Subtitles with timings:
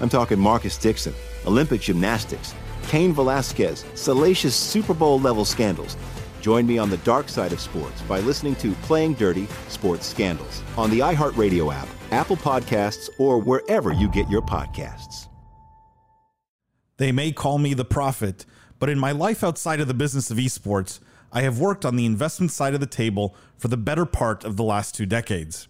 [0.00, 1.14] I'm talking Marcus Dixon,
[1.46, 2.54] Olympic gymnastics,
[2.88, 5.96] Cain Velasquez, salacious Super Bowl level scandals.
[6.40, 10.62] Join me on the dark side of sports by listening to Playing Dirty Sports Scandals
[10.76, 15.28] on the iHeartRadio app, Apple Podcasts, or wherever you get your podcasts.
[16.98, 18.44] They may call me the prophet,
[18.78, 21.00] but in my life outside of the business of esports,
[21.32, 24.56] I have worked on the investment side of the table for the better part of
[24.56, 25.66] the last two decades.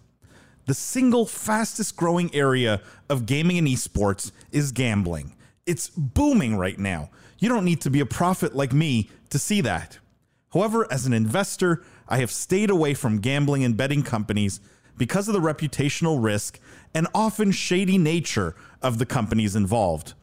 [0.65, 5.35] The single fastest growing area of gaming and esports is gambling.
[5.65, 7.09] It's booming right now.
[7.39, 9.99] You don't need to be a prophet like me to see that.
[10.53, 14.59] However, as an investor, I have stayed away from gambling and betting companies
[14.97, 16.59] because of the reputational risk
[16.93, 20.13] and often shady nature of the companies involved.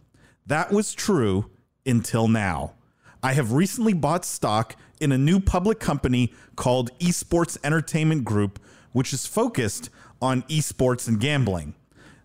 [0.46, 1.50] That was true
[1.84, 2.74] until now.
[3.22, 8.58] I have recently bought stock in a new public company called Esports Entertainment Group,
[8.92, 9.90] which is focused
[10.22, 11.74] on esports and gambling.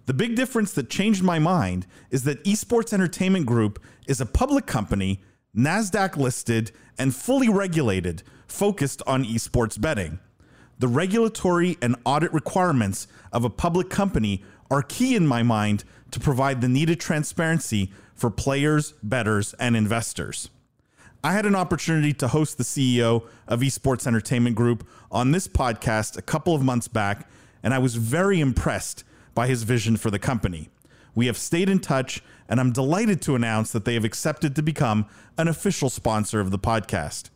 [0.05, 4.65] The big difference that changed my mind is that Esports Entertainment Group is a public
[4.65, 5.21] company,
[5.53, 10.19] NASDAQ listed, and fully regulated, focused on esports betting.
[10.79, 16.19] The regulatory and audit requirements of a public company are key in my mind to
[16.19, 20.49] provide the needed transparency for players, bettors, and investors.
[21.23, 26.17] I had an opportunity to host the CEO of Esports Entertainment Group on this podcast
[26.17, 27.27] a couple of months back,
[27.67, 29.03] and I was very impressed
[29.35, 30.69] by his vision for the company.
[31.15, 34.61] We have stayed in touch, and I'm delighted to announce that they have accepted to
[34.61, 35.05] become
[35.37, 37.29] an official sponsor of the podcast.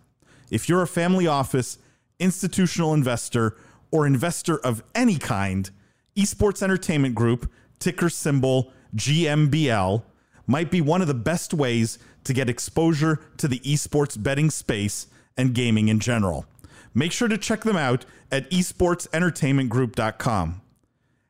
[0.49, 1.79] If you're a family office,
[2.17, 3.57] institutional investor,
[3.91, 5.69] or investor of any kind,
[6.15, 10.01] Esports Entertainment Group, ticker symbol GMBL,
[10.47, 15.07] might be one of the best ways to get exposure to the esports betting space
[15.35, 16.45] and gaming in general.
[16.93, 20.61] Make sure to check them out at esportsentertainmentgroup.com.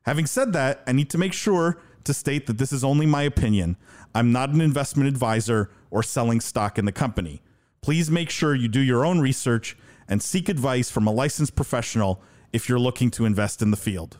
[0.04, 3.24] Having said that, I need to make sure to state that this is only my
[3.24, 3.78] opinion.
[4.16, 7.42] I'm not an investment advisor or selling stock in the company.
[7.82, 9.78] Please make sure you do your own research
[10.08, 12.22] and seek advice from a licensed professional
[12.52, 14.18] if you're looking to invest in the field.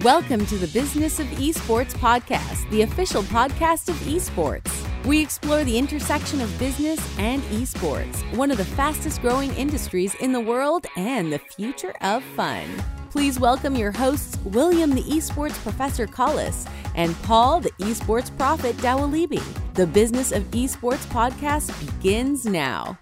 [0.00, 4.72] Welcome to the Business of Esports podcast, the official podcast of esports.
[5.04, 10.32] We explore the intersection of business and esports, one of the fastest growing industries in
[10.32, 12.64] the world and the future of fun.
[13.10, 19.44] Please welcome your hosts, William the Esports Professor Collis and Paul the Esports Profit Dawalibi.
[19.74, 22.98] The Business of Esports podcast begins now.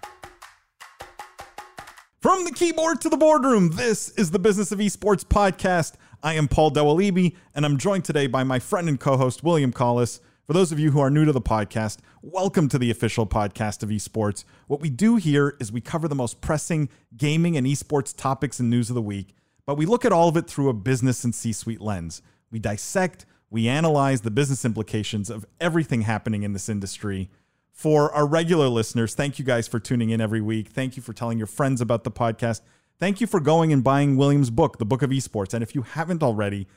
[2.21, 5.93] From the keyboard to the boardroom, this is the Business of Esports podcast.
[6.23, 9.71] I am Paul Dawalibi, and I'm joined today by my friend and co host, William
[9.71, 10.19] Collis.
[10.45, 13.81] For those of you who are new to the podcast, welcome to the official podcast
[13.81, 14.43] of esports.
[14.67, 18.69] What we do here is we cover the most pressing gaming and esports topics and
[18.69, 19.33] news of the week,
[19.65, 22.21] but we look at all of it through a business and C suite lens.
[22.51, 27.31] We dissect, we analyze the business implications of everything happening in this industry.
[27.71, 30.67] For our regular listeners, thank you guys for tuning in every week.
[30.67, 32.61] Thank you for telling your friends about the podcast.
[33.01, 35.55] Thank you for going and buying William's book, The Book of Esports.
[35.55, 36.67] And if you haven't already,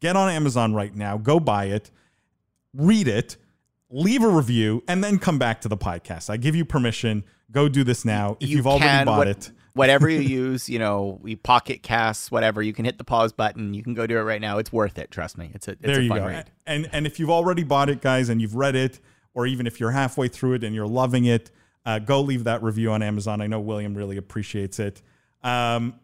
[0.00, 1.90] get on Amazon right now, go buy it,
[2.74, 3.38] read it,
[3.88, 6.28] leave a review, and then come back to the podcast.
[6.28, 7.24] I give you permission.
[7.50, 9.50] Go do this now if You have already bought what- it.
[9.72, 12.62] whatever you use, you know, we pocket casts, whatever.
[12.62, 13.72] You can hit the pause button.
[13.72, 14.58] You can go do it right now.
[14.58, 15.10] It's worth it.
[15.10, 15.50] Trust me.
[15.54, 16.26] It's a it's there a you fun go.
[16.26, 16.50] read.
[16.66, 19.00] And and if you've already bought it, guys, and you've read it,
[19.32, 21.50] or even if you're halfway through it and you're loving it,
[21.86, 23.40] uh, go leave that review on Amazon.
[23.40, 25.00] I know William really appreciates it.
[25.42, 25.94] Um,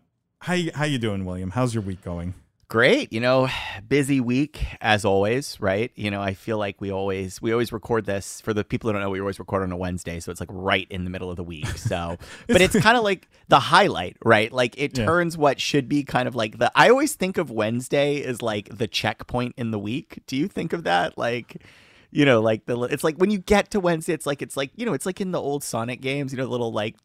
[0.40, 1.50] how how you doing, William?
[1.50, 2.34] How's your week going?
[2.68, 3.12] Great.
[3.12, 3.48] You know,
[3.88, 5.92] busy week as always, right?
[5.94, 8.92] You know, I feel like we always we always record this for the people who
[8.94, 11.30] don't know, we always record on a Wednesday, so it's like right in the middle
[11.30, 11.66] of the week.
[11.76, 12.16] So,
[12.48, 14.50] but it's kind of like the highlight, right?
[14.52, 15.04] Like it Yeah.
[15.04, 18.68] turns what should be kind of like the I always think of Wednesday as like
[18.76, 20.22] the checkpoint in the week.
[20.26, 21.16] Do you think of that?
[21.16, 21.62] Like
[22.10, 24.70] you know, like the it's like when you get to Wednesday, it's like it's like
[24.74, 26.96] you know, it's like in the old Sonic games, you know, the little like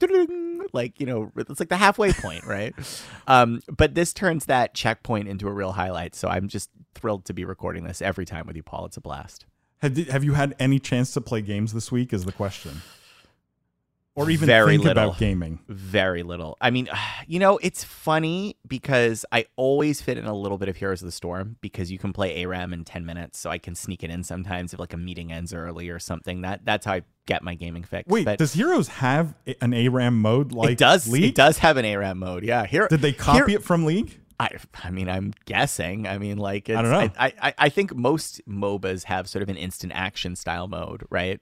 [0.73, 2.73] like you know, it's like the halfway point, right?
[3.27, 6.15] um, but this turns that checkpoint into a real highlight.
[6.15, 8.85] So I'm just thrilled to be recording this every time with you, Paul.
[8.85, 9.45] It's a blast.
[9.81, 12.13] Have, have you had any chance to play games this week?
[12.13, 12.81] Is the question,
[14.15, 15.03] or even Very think little.
[15.09, 15.59] about gaming?
[15.69, 16.57] Very little.
[16.59, 16.89] I mean,
[17.27, 21.05] you know, it's funny because I always fit in a little bit of Heroes of
[21.05, 23.39] the Storm because you can play ARAM in 10 minutes.
[23.39, 26.41] So I can sneak it in sometimes if like a meeting ends early or something.
[26.41, 28.07] That That's how I get my gaming fix.
[28.09, 31.07] Wait, but does Heroes have a- an ARAM mode like it does.
[31.07, 31.23] League?
[31.23, 32.43] It does have an ARAM mode.
[32.43, 32.65] Yeah.
[32.65, 34.17] Here, Did they copy it from League?
[34.39, 34.49] I,
[34.83, 36.07] I mean, I'm guessing.
[36.07, 37.11] I mean, like, it's, don't know.
[37.19, 41.39] I, I, I think most MOBAs have sort of an instant action style mode, right?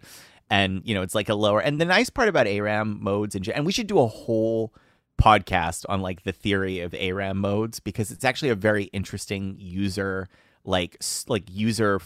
[0.49, 1.61] And you know, it's like a lower.
[1.61, 4.73] And the nice part about ARAM modes, and and we should do a whole
[5.21, 10.27] podcast on like the theory of ARAM modes because it's actually a very interesting user,
[10.63, 10.97] like
[11.27, 11.99] like user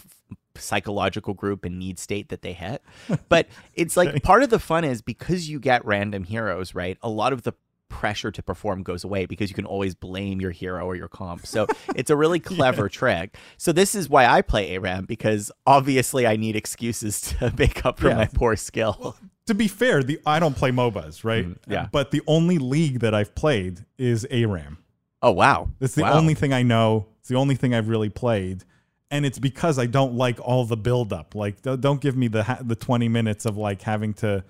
[0.56, 2.82] psychological group and need state that they hit.
[3.28, 6.98] But it's like part of the fun is because you get random heroes, right?
[7.02, 7.54] A lot of the
[7.94, 11.46] pressure to perform goes away because you can always blame your hero or your comp.
[11.46, 13.36] So it's a really clever trick.
[13.56, 17.98] So this is why I play ARAM because obviously I need excuses to make up
[18.00, 18.16] for Yeah.
[18.16, 19.16] my poor skill.
[19.46, 21.46] To be fair, the I don't play MOBAs, right?
[21.46, 21.86] Mm, yeah.
[21.92, 24.78] But the only league that I've played is ARAM.
[25.22, 25.68] Oh wow.
[25.80, 26.14] It's the Wow.
[26.14, 27.06] only thing I know.
[27.20, 28.64] It's the only thing I've really played,
[29.10, 31.34] and it's because I don't like all the buildup.
[31.34, 34.44] Like, don't don't give me the the twenty minutes of like having to,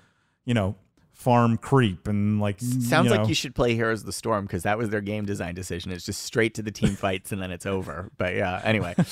[0.45, 0.75] you know,
[1.15, 2.61] farm creep and like.
[2.61, 5.25] Sounds you like you should play Heroes of the Storm because that was their game
[5.25, 5.91] design decision.
[5.93, 8.11] It's just straight to the team fights and then it's over.
[8.19, 8.95] But yeah, anyway.
[8.99, 9.05] All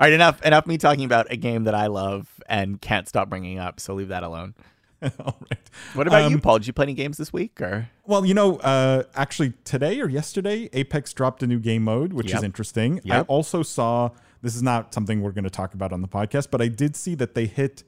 [0.00, 3.58] right, enough enough me talking about a game that I love and can't stop bringing
[3.58, 3.80] up.
[3.80, 4.54] So leave that alone.
[5.02, 5.70] all right.
[5.94, 6.58] What about you, Um, Paul?
[6.58, 7.88] Did you play any games this week or?
[8.06, 12.28] Well, you know, uh, actually today or yesterday, Apex dropped a new game mode, which
[12.30, 12.38] Yep.
[12.38, 13.00] is interesting.
[13.10, 14.10] I also saw
[14.42, 16.96] this is not something we're going to talk about on the podcast, but I did
[16.96, 17.82] see that they hit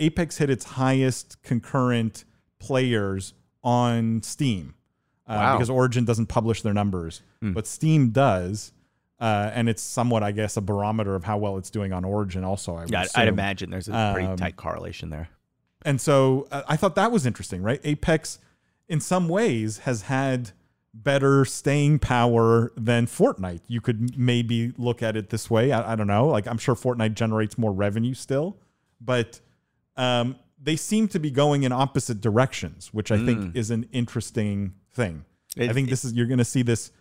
[0.00, 2.24] Apex hit its highest concurrent
[2.58, 4.74] players on Steam.
[5.26, 5.56] Uh, Wow.
[5.56, 8.72] Because Origin doesn't publish their numbers, but Steam does.
[9.20, 12.44] Uh, and it's somewhat, I guess, a barometer of how well it's doing on Origin.
[12.44, 15.28] Also, I would Yeah, I'd imagine there's a pretty Um, tight correlation there.
[15.82, 17.80] And so uh, I thought that was interesting, right?
[17.82, 18.38] Apex,
[18.88, 20.52] in some ways, has had
[20.94, 23.60] better staying power than Fortnite.
[23.66, 25.72] You could maybe look at it this way.
[25.72, 26.28] I, I don't know.
[26.28, 28.56] Like, I'm sure Fortnite generates more revenue still,
[29.00, 29.40] but
[29.96, 34.74] um, they seem to be going in opposite directions, which I think is an interesting
[34.92, 35.24] thing.
[35.58, 36.92] I think this is, you're going to see this.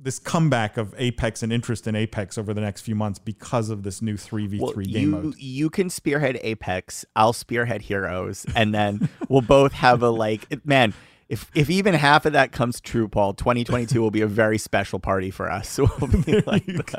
[0.00, 3.82] This comeback of Apex and interest in Apex over the next few months because of
[3.82, 5.34] this new 3v3 Well, game you mode.
[5.38, 7.04] you can spearhead Apex.
[7.16, 10.46] I'll spearhead Heroes, and then we'll both have a like.
[10.64, 10.94] Man,
[11.28, 15.00] if if even half of that comes true, Paul, 2022 will be a very special
[15.00, 15.68] party for us.
[15.68, 16.94] So we'll be like.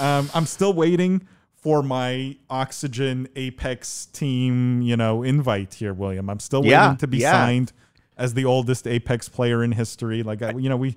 [0.00, 1.26] Um, I'm still waiting
[1.64, 6.28] for my Oxygen Apex team, you know, invite here, William.
[6.28, 7.32] I'm still waiting Yeah, to be yeah.
[7.32, 7.72] signed
[8.18, 10.22] as the oldest Apex player in history.
[10.22, 10.94] Like, I, you know, we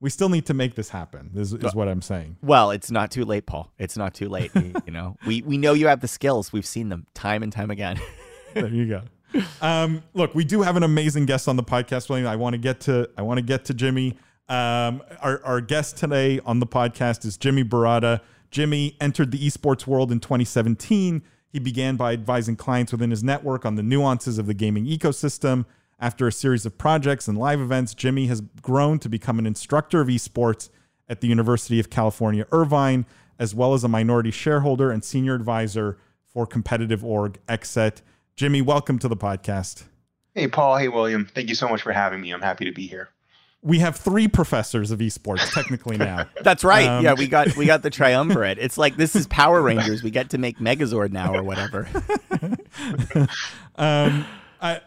[0.00, 1.32] we still need to make this happen.
[1.34, 2.36] Is, is what I'm saying.
[2.40, 3.72] Well, it's not too late, Paul.
[3.78, 4.52] It's not too late.
[4.54, 6.52] you, you know, we we know you have the skills.
[6.52, 8.00] We've seen them time and time again.
[8.54, 9.02] there you go.
[9.60, 12.28] Um, look, we do have an amazing guest on the podcast, William.
[12.28, 14.16] I want to get to I want to get to Jimmy.
[14.48, 18.20] Um, our, our guest today on the podcast is Jimmy Baratta.
[18.50, 21.22] Jimmy entered the esports world in 2017.
[21.48, 25.64] He began by advising clients within his network on the nuances of the gaming ecosystem.
[25.98, 30.00] After a series of projects and live events, Jimmy has grown to become an instructor
[30.00, 30.68] of esports
[31.08, 33.06] at the University of California, Irvine,
[33.38, 38.02] as well as a minority shareholder and senior advisor for competitive org XSET.
[38.34, 39.84] Jimmy, welcome to the podcast.
[40.34, 40.76] Hey, Paul.
[40.76, 41.24] Hey, William.
[41.24, 42.30] Thank you so much for having me.
[42.30, 43.08] I'm happy to be here.
[43.66, 46.26] We have three professors of esports technically now.
[46.42, 46.86] That's right.
[46.86, 48.58] Um, yeah, we got we got the triumvirate.
[48.58, 50.04] It's like this is Power Rangers.
[50.04, 51.88] We get to make Megazord now or whatever.
[53.74, 54.24] um,
[54.62, 54.80] I,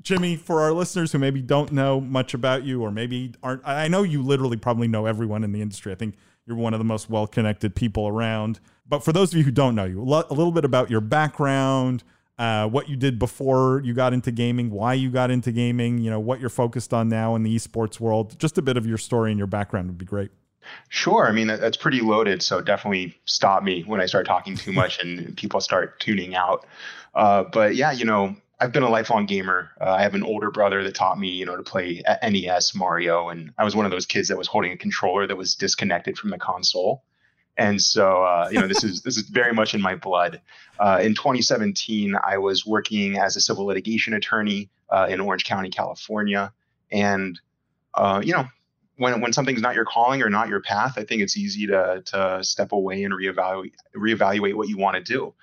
[0.00, 3.88] Jimmy, for our listeners who maybe don't know much about you or maybe aren't, I
[3.88, 5.92] know you literally probably know everyone in the industry.
[5.92, 6.14] I think
[6.46, 8.60] you're one of the most well connected people around.
[8.88, 12.02] But for those of you who don't know you, a little bit about your background,
[12.42, 16.10] uh, what you did before you got into gaming, why you got into gaming, you
[16.10, 18.36] know, what you're focused on now in the esports world.
[18.40, 20.32] Just a bit of your story and your background would be great.
[20.88, 21.28] Sure.
[21.28, 22.42] I mean, that's pretty loaded.
[22.42, 26.66] So definitely stop me when I start talking too much and people start tuning out.
[27.14, 29.70] Uh, but yeah, you know, I've been a lifelong gamer.
[29.80, 33.28] Uh, I have an older brother that taught me, you know, to play NES Mario,
[33.28, 36.18] and I was one of those kids that was holding a controller that was disconnected
[36.18, 37.04] from the console.
[37.56, 40.40] And so, uh, you know, this is this is very much in my blood.
[40.78, 45.68] Uh, in 2017, I was working as a civil litigation attorney uh, in Orange County,
[45.68, 46.52] California,
[46.90, 47.38] and
[47.94, 48.46] uh, you know,
[48.96, 52.02] when when something's not your calling or not your path, I think it's easy to
[52.06, 55.34] to step away and reevaluate reevaluate what you want to do.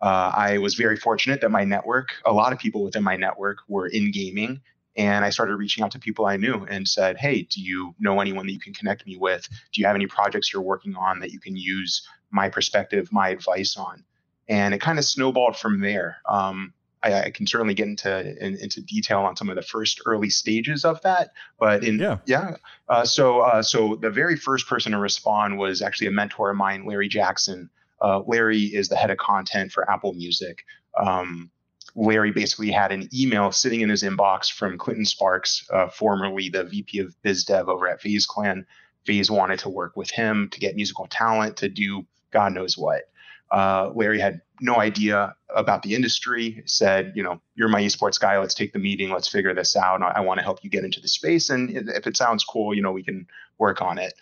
[0.00, 3.58] Uh, I was very fortunate that my network, a lot of people within my network,
[3.68, 4.60] were in gaming
[4.96, 8.20] and I started reaching out to people I knew and said, Hey, do you know
[8.20, 9.48] anyone that you can connect me with?
[9.72, 13.30] Do you have any projects you're working on that you can use my perspective, my
[13.30, 14.04] advice on?
[14.48, 16.18] And it kind of snowballed from there.
[16.28, 20.00] Um, I, I, can certainly get into in, into detail on some of the first
[20.06, 22.56] early stages of that, but in yeah, yeah.
[22.88, 26.56] Uh, so uh, so the very first person to respond was actually a mentor of
[26.56, 27.70] mine, Larry Jackson.
[28.00, 30.64] Uh, Larry is the head of content for Apple Music.
[30.96, 31.50] Um,
[31.94, 36.64] Larry basically had an email sitting in his inbox from Clinton Sparks, uh, formerly the
[36.64, 38.66] VP of Biz Dev over at FaZe Clan.
[39.04, 43.02] FaZe wanted to work with him to get musical talent to do God knows what.
[43.50, 46.62] Uh, Larry had no idea about the industry.
[46.64, 48.38] Said, you know, you're my esports guy.
[48.38, 49.10] Let's take the meeting.
[49.10, 50.02] Let's figure this out.
[50.02, 51.50] I, I want to help you get into the space.
[51.50, 53.26] And if it sounds cool, you know, we can
[53.58, 54.14] work on it.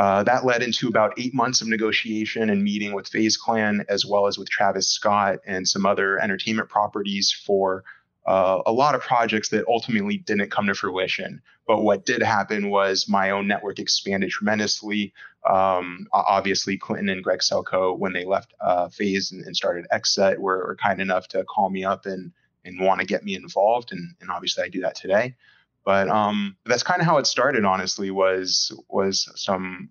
[0.00, 4.06] Uh, that led into about eight months of negotiation and meeting with FaZe Clan, as
[4.06, 7.84] well as with Travis Scott and some other entertainment properties for
[8.26, 11.42] uh, a lot of projects that ultimately didn't come to fruition.
[11.66, 15.12] But what did happen was my own network expanded tremendously.
[15.46, 20.38] Um, obviously, Clinton and Greg Selkoe, when they left uh, FaZe and, and started XSET,
[20.38, 22.32] were, were, kind enough to call me up and
[22.64, 23.92] and want to get me involved.
[23.92, 25.34] And, and obviously, I do that today.
[25.90, 27.64] But um, that's kind of how it started.
[27.64, 29.90] Honestly, was was some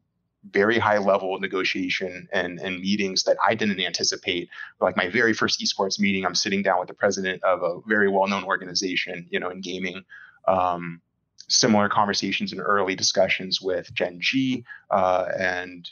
[0.50, 4.48] very high level negotiation and, and meetings that I didn't anticipate.
[4.79, 8.08] Like my very first esports meeting, I'm sitting down with the president of a very
[8.08, 10.06] well known organization, you know, in gaming.
[10.48, 11.01] Um,
[11.50, 15.89] similar conversations and early discussions with Gen G uh, and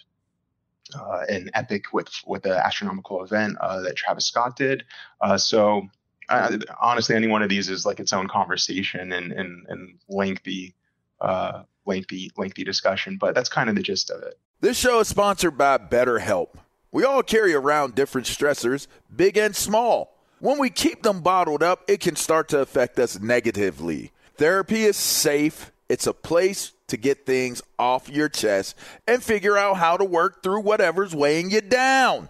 [0.98, 4.86] uh, an epic with with the astronomical event uh, that Travis Scott did.
[5.20, 5.90] Uh, so
[6.30, 10.76] uh, honestly, any one of these is like its own conversation and and and lengthy,
[11.22, 13.18] uh, lengthy, lengthy discussion.
[13.20, 14.38] But that's kind of the gist of it.
[14.60, 16.50] This show is sponsored by BetterHelp.
[16.92, 20.18] We all carry around different stressors, big and small.
[20.40, 24.12] When we keep them bottled up, it can start to affect us negatively.
[24.36, 25.72] Therapy is safe.
[25.90, 28.76] It's a place to get things off your chest
[29.08, 32.30] and figure out how to work through whatever's weighing you down.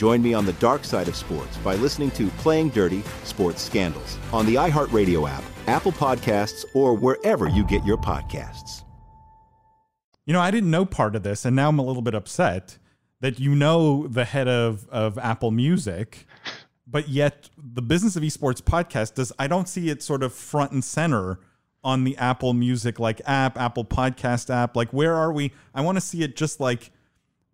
[0.00, 4.16] Join me on the dark side of sports by listening to Playing Dirty Sports Scandals
[4.32, 8.84] on the iHeartRadio app, Apple Podcasts, or wherever you get your podcasts.
[10.24, 12.78] You know, I didn't know part of this, and now I'm a little bit upset
[13.20, 16.24] that you know the head of, of Apple Music,
[16.86, 20.72] but yet the Business of Esports podcast does, I don't see it sort of front
[20.72, 21.40] and center
[21.84, 24.76] on the Apple Music like app, Apple Podcast app.
[24.76, 25.52] Like, where are we?
[25.74, 26.90] I want to see it just like,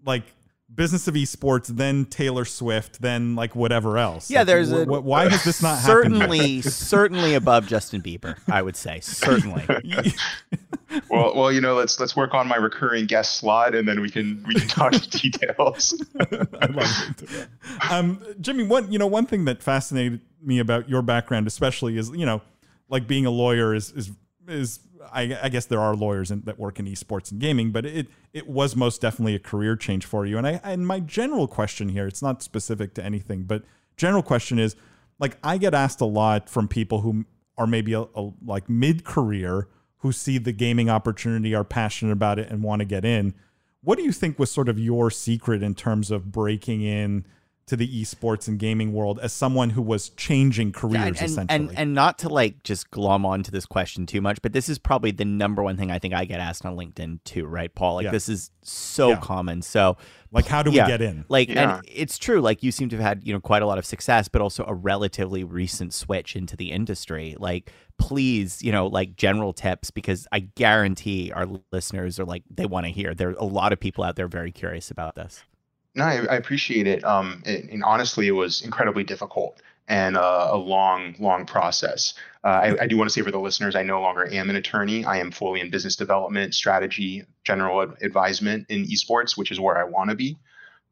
[0.04, 0.35] like
[0.74, 4.30] business of esports, then Taylor Swift, then like whatever else.
[4.30, 6.16] Yeah, Like, there's wh- a wh- why has this not happened?
[6.16, 8.36] certainly certainly above Justin Bieber.
[8.50, 9.64] I would say certainly.
[11.10, 14.10] well, well, you know, let's let's work on my recurring guest slot, and then we
[14.10, 16.02] can we can talk details.
[16.20, 17.48] I love it.
[17.90, 22.10] Um, Jimmy, one you know one thing that fascinated me about your background, especially, is
[22.10, 22.42] you know,
[22.88, 24.10] like being a lawyer is is
[24.48, 24.80] is
[25.12, 28.08] I, I guess there are lawyers in, that work in esports and gaming, but it
[28.32, 30.38] it was most definitely a career change for you.
[30.38, 33.62] And I and my general question here, it's not specific to anything, but
[33.96, 34.76] general question is
[35.18, 37.24] like I get asked a lot from people who
[37.58, 42.38] are maybe a, a like mid career who see the gaming opportunity, are passionate about
[42.38, 43.34] it, and want to get in.
[43.80, 47.24] What do you think was sort of your secret in terms of breaking in
[47.66, 51.46] to the esports and gaming world as someone who was changing careers and, essentially?
[51.68, 54.78] and and not to like just glom onto this question too much, but this is
[54.78, 57.96] probably the number one thing I think I get asked on LinkedIn too, right, Paul?
[57.96, 58.10] Like Yeah.
[58.12, 59.16] this is so Yeah.
[59.16, 59.62] common.
[59.62, 59.96] So
[60.30, 61.24] like, how do we yeah, get in?
[61.28, 61.76] Like, Yeah.
[61.78, 62.40] and it's true.
[62.40, 64.64] Like, you seem to have had you know quite a lot of success, but also
[64.66, 67.34] a relatively recent switch into the industry.
[67.38, 72.66] Like, please, you know, like general tips because I guarantee our listeners are like they
[72.66, 73.12] want to hear.
[73.14, 75.42] There are a lot of people out there very curious about this.
[75.96, 77.04] No, I, I appreciate it.
[77.04, 82.14] Um, and, and honestly, it was incredibly difficult and uh, a long, long process.
[82.44, 84.56] Uh, I, I do want to say for the listeners, I no longer am an
[84.56, 85.04] attorney.
[85.04, 89.78] I am fully in business development, strategy, general ad- advisement in esports, which is where
[89.78, 90.36] I want to be.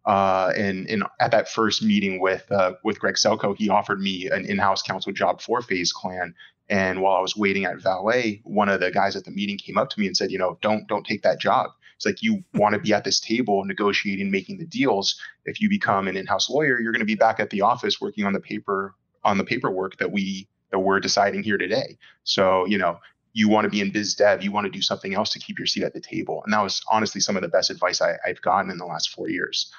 [0.07, 4.29] Uh, and, and at that first meeting with uh, with Greg Selkoe, he offered me
[4.31, 6.35] an in-house counsel job for FaZe Clan.
[6.69, 9.79] And while I was waiting at Valet, one of the guys at the meeting came
[9.79, 11.71] up to me and said, "You know, don't don't take that job.
[11.97, 15.19] It's like you want to be at this table negotiating, making the deals.
[15.45, 18.25] If you become an in-house lawyer, you're going to be back at the office working
[18.25, 21.97] on the paper on the paperwork that we that we're deciding here today.
[22.25, 22.99] So, you know,
[23.33, 25.59] you want to be in biz dev, you want to do something else to keep
[25.59, 26.43] your seat at the table.
[26.45, 29.11] And that was honestly some of the best advice I, I've gotten in the last
[29.11, 29.73] four years.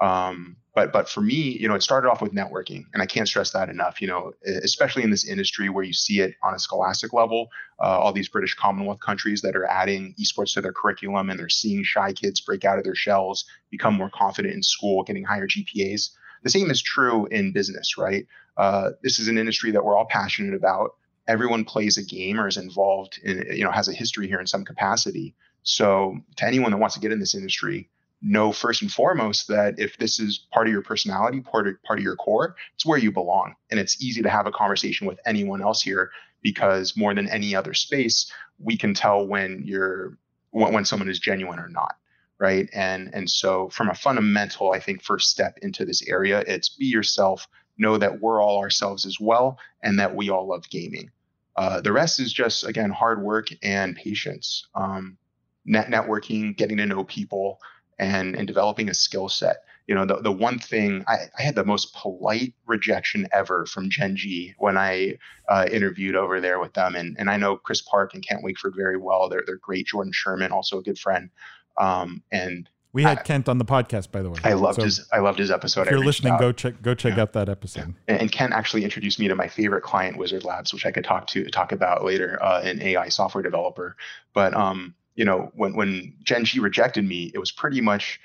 [0.00, 3.26] Um, but but for me, you know, it started off with networking, and I can't
[3.26, 4.00] stress that enough.
[4.00, 7.48] You know, especially in this industry where you see it on a scholastic level,
[7.80, 11.48] uh, all these British Commonwealth countries that are adding esports to their curriculum, and they're
[11.48, 15.48] seeing shy kids break out of their shells, become more confident in school, getting higher
[15.48, 16.10] GPAs.
[16.42, 18.26] The same is true in business, right?
[18.56, 20.94] Uh, this is an industry that we're all passionate about.
[21.26, 24.46] Everyone plays a game or is involved in, you know, has a history here in
[24.46, 25.34] some capacity.
[25.62, 27.90] So, to anyone that wants to get in this industry,
[28.22, 31.98] know first and foremost that if this is part of your personality, part of, part
[31.98, 33.54] of your core, it's where you belong.
[33.70, 36.10] And it's easy to have a conversation with anyone else here
[36.42, 40.18] because more than any other space, we can tell when you're
[40.50, 41.96] when, when someone is genuine or not.
[42.38, 42.70] Right.
[42.72, 46.86] And and so from a fundamental, I think first step into this area, it's be
[46.86, 51.10] yourself, know that we're all ourselves as well, and that we all love gaming.
[51.56, 54.66] Uh, the rest is just again hard work and patience.
[54.74, 55.18] Um,
[55.66, 57.60] net networking, getting to know people,
[58.00, 59.58] and and developing a skill set.
[59.86, 63.90] You know, the, the one thing I, I had the most polite rejection ever from
[63.90, 67.82] Gen G when I uh, interviewed over there with them, and and I know Chris
[67.82, 69.28] Park and Kent Wakeford very well.
[69.28, 69.86] They're they're great.
[69.86, 71.30] Jordan Sherman, also a good friend,
[71.76, 74.38] um, and We had I- Kent on the podcast, by the way.
[74.44, 75.82] I loved So his I loved his episode.
[75.88, 76.40] If you're listening, out.
[76.40, 77.22] go check go check Yeah.
[77.22, 77.94] out that episode.
[78.06, 81.04] And, and Ken actually introduced me to my favorite client, Wizard Labs, which I could
[81.04, 83.96] talk to talk about later, uh, an AI software developer.
[84.34, 88.18] But um, you know, when when Gen G rejected me, it was pretty much,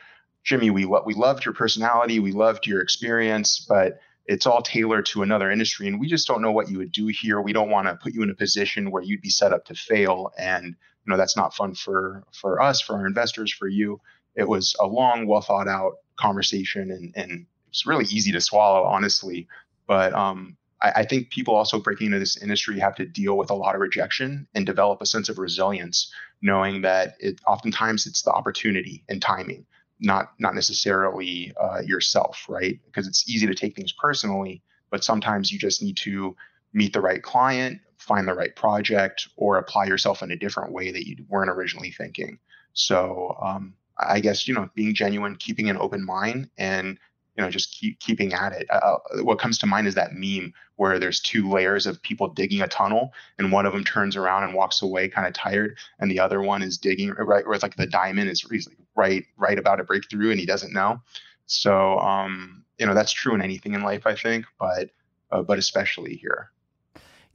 [0.45, 5.05] Jimmy, we lo- we loved your personality, we loved your experience, but it's all tailored
[5.07, 7.41] to another industry, and we just don't know what you would do here.
[7.41, 9.75] We don't want to put you in a position where you'd be set up to
[9.75, 13.99] fail, and you know that's not fun for for us, for our investors, for you.
[14.33, 18.83] It was a long, well thought out conversation, and and it's really easy to swallow,
[18.85, 19.49] honestly.
[19.85, 20.55] But um,
[20.85, 23.75] I, I think people also breaking into this industry have to deal with a lot
[23.75, 29.03] of rejection and develop a sense of resilience, knowing that it oftentimes it's the opportunity
[29.09, 29.65] and timing,
[29.99, 32.79] not not necessarily uh, yourself, right?
[32.85, 36.35] Because it's easy to take things personally, but sometimes you just need to
[36.73, 40.91] meet the right client, find the right project, or apply yourself in a different way
[40.91, 42.37] that you weren't originally thinking.
[42.73, 46.99] So um, I guess you know being genuine, keeping an open mind, and
[47.35, 48.67] you know just keep keeping at it.
[48.69, 52.61] Uh, what comes to mind is that meme where there's two layers of people digging
[52.61, 56.09] a tunnel, and one of them turns around and walks away kind of tired, and
[56.09, 59.25] the other one is digging right where it's like the diamond is he's like right
[59.37, 61.01] right about to break through and he doesn't know.
[61.45, 64.89] So um, you know that's true in anything in life, I think, but
[65.31, 66.51] uh, but especially here.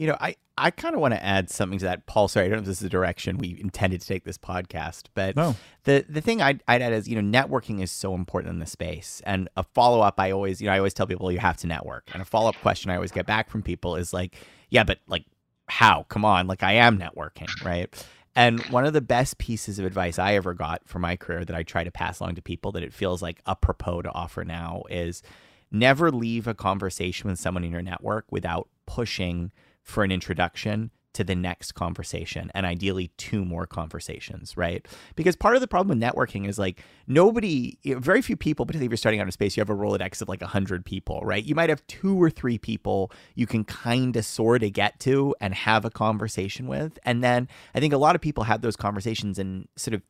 [0.00, 2.26] You know, I, I kind of want to add something to that, Paul.
[2.26, 5.08] Sorry, I don't know if this is the direction we intended to take this podcast,
[5.12, 5.56] but no.
[5.84, 8.66] the the thing I'd, I'd add is you know networking is so important in the
[8.66, 11.58] space, and a follow up I always you know I always tell people you have
[11.58, 14.36] to network, and a follow up question I always get back from people is like,
[14.70, 15.26] yeah, but like
[15.68, 16.04] how?
[16.04, 17.92] Come on, like I am networking, right?
[18.34, 21.54] And one of the best pieces of advice I ever got for my career that
[21.54, 24.84] I try to pass along to people that it feels like apropos to offer now
[24.88, 25.22] is
[25.70, 31.24] never leave a conversation with someone in your network without pushing for an introduction to
[31.24, 34.86] the next conversation and ideally two more conversations, right?
[35.16, 38.90] Because part of the problem with networking is like nobody, very few people, particularly if
[38.92, 41.44] you're starting out in space, you have a Rolodex of like 100 people, right?
[41.44, 45.34] You might have two or three people you can kind of sort of get to
[45.40, 46.98] and have a conversation with.
[47.04, 50.02] And then I think a lot of people have those conversations and sort of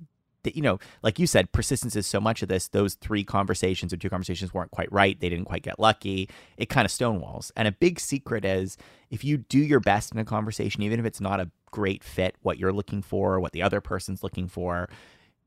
[0.44, 2.68] you know, like you said, persistence is so much of this.
[2.68, 5.18] Those three conversations or two conversations weren't quite right.
[5.18, 6.29] They didn't quite get lucky.
[6.57, 7.50] It kind of stonewalls.
[7.57, 8.76] And a big secret is
[9.11, 12.37] if you do your best in a conversation, even if it's not a great fit,
[12.42, 14.88] what you're looking for, what the other person's looking for,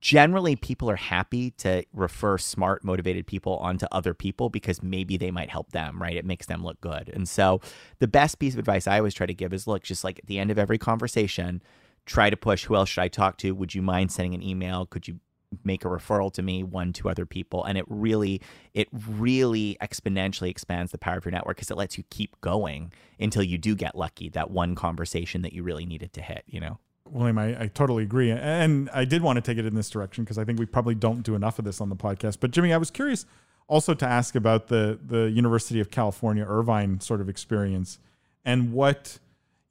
[0.03, 5.31] generally people are happy to refer smart, motivated people onto other people because maybe they
[5.31, 6.17] might help them, right?
[6.17, 7.09] It makes them look good.
[7.13, 7.61] And so
[7.99, 10.25] the best piece of advice I always try to give is look, just like at
[10.25, 11.61] the end of every conversation,
[12.05, 13.53] try to push who else should I talk to?
[13.53, 14.85] Would you mind sending an email?
[14.85, 15.19] Could you
[15.63, 18.41] make a referral to me one to other people and it really
[18.73, 22.91] it really exponentially expands the power of your network because it lets you keep going
[23.19, 26.59] until you do get lucky that one conversation that you really needed to hit you
[26.59, 29.89] know william i, I totally agree and i did want to take it in this
[29.89, 32.51] direction because i think we probably don't do enough of this on the podcast but
[32.51, 33.25] jimmy i was curious
[33.67, 37.99] also to ask about the the university of california irvine sort of experience
[38.45, 39.19] and what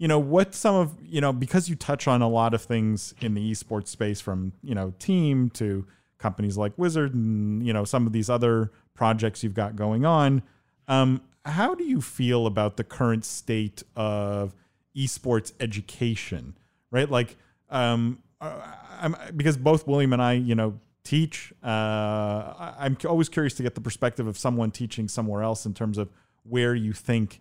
[0.03, 3.15] you know what some of you know because you touch on a lot of things
[3.21, 5.87] in the esports space from you know team to
[6.19, 10.43] companies like wizard and you know some of these other projects you've got going on
[10.89, 14.57] um, how do you feel about the current state of
[14.97, 16.57] esports education
[16.91, 17.09] right?
[17.09, 17.37] Like
[17.71, 18.61] um, uh,
[19.01, 23.77] I'm, because both william and i you know teach uh, i'm always curious to get
[23.77, 26.11] the perspective of someone teaching somewhere else in terms of
[26.43, 27.41] where you think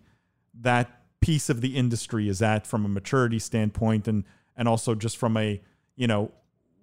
[0.60, 4.24] that piece of the industry is at from a maturity standpoint and
[4.56, 5.62] and also just from a
[5.96, 6.30] you know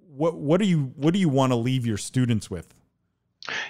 [0.07, 2.73] what what do you what do you want to leave your students with?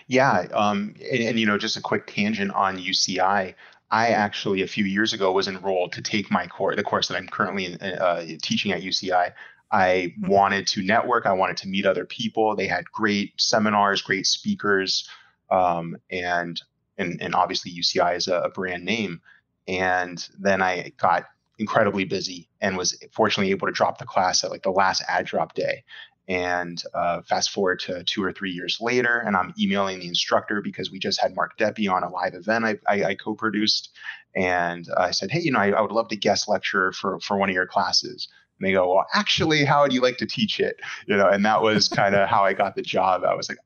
[0.07, 3.55] Yeah um, and, and you know just a quick tangent on uci i.
[3.91, 7.27] Actually a few years ago was enrolled to take my course the course that i'm
[7.27, 9.11] currently uh, teaching at uci
[9.71, 10.13] i.
[10.21, 10.27] Hmm.
[10.27, 12.55] wanted to network i wanted to meet other people.
[12.55, 15.09] They had great seminars great speakers
[15.49, 16.61] um, and
[16.99, 19.21] and and obviously uci is a, a brand name
[19.69, 21.25] and then I got
[21.59, 25.27] incredibly busy and was fortunately able to drop the class at like the last ad
[25.27, 25.83] drop day.
[26.27, 30.61] And uh, fast forward to two or three years later, and I'm emailing the instructor
[30.61, 33.89] because we just had Mark Deppe on a live event I, I, I co-produced,
[34.35, 37.37] and I said, hey, you know, I, I, would love to guest lecture for for
[37.37, 38.27] one of your classes.
[38.59, 40.79] And they go, well, actually, how would you like to teach it?
[41.07, 43.23] You know, and that was kind of how I got the job.
[43.23, 43.57] I was like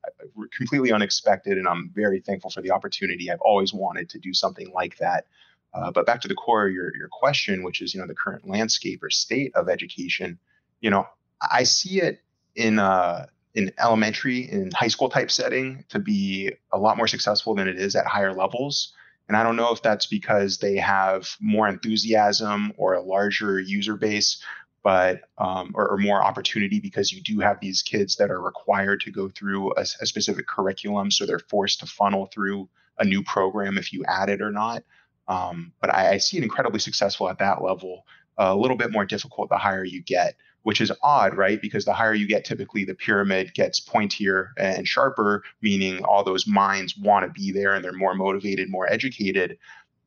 [0.56, 3.30] completely unexpected, and I'm very thankful for the opportunity.
[3.30, 5.26] I've always wanted to do something like that.
[5.73, 8.13] Uh, but back to the core of your, your question, which is, you know, the
[8.13, 10.38] current landscape or state of education,
[10.81, 11.07] you know,
[11.41, 12.21] I see it
[12.55, 17.55] in uh, in elementary and high school type setting to be a lot more successful
[17.55, 18.93] than it is at higher levels.
[19.27, 23.95] And I don't know if that's because they have more enthusiasm or a larger user
[23.95, 24.41] base,
[24.83, 28.99] but um, or, or, more opportunity because you do have these kids that are required
[29.01, 32.67] to go through a, a specific curriculum, so they're forced to funnel through
[32.99, 34.83] a new program if you add it or not.
[35.27, 38.05] Um, but I, I, see it incredibly successful at that level.
[38.38, 41.62] Uh, a little bit more difficult the higher you get, which is odd, right?
[41.62, 46.47] Because the higher you get, typically the pyramid gets pointier and sharper, meaning all those
[46.47, 49.57] minds want to be there and they're more motivated, more educated.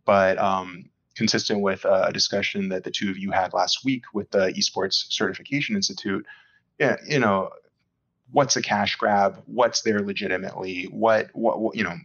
[0.05, 4.31] But um, consistent with a discussion that the two of you had last week with
[4.31, 6.26] the Esports Certification Institute,
[6.79, 7.50] you know,
[8.33, 9.42] what's a cash grab?
[9.46, 10.85] What's there legitimately?
[10.85, 11.96] What, what, what you know,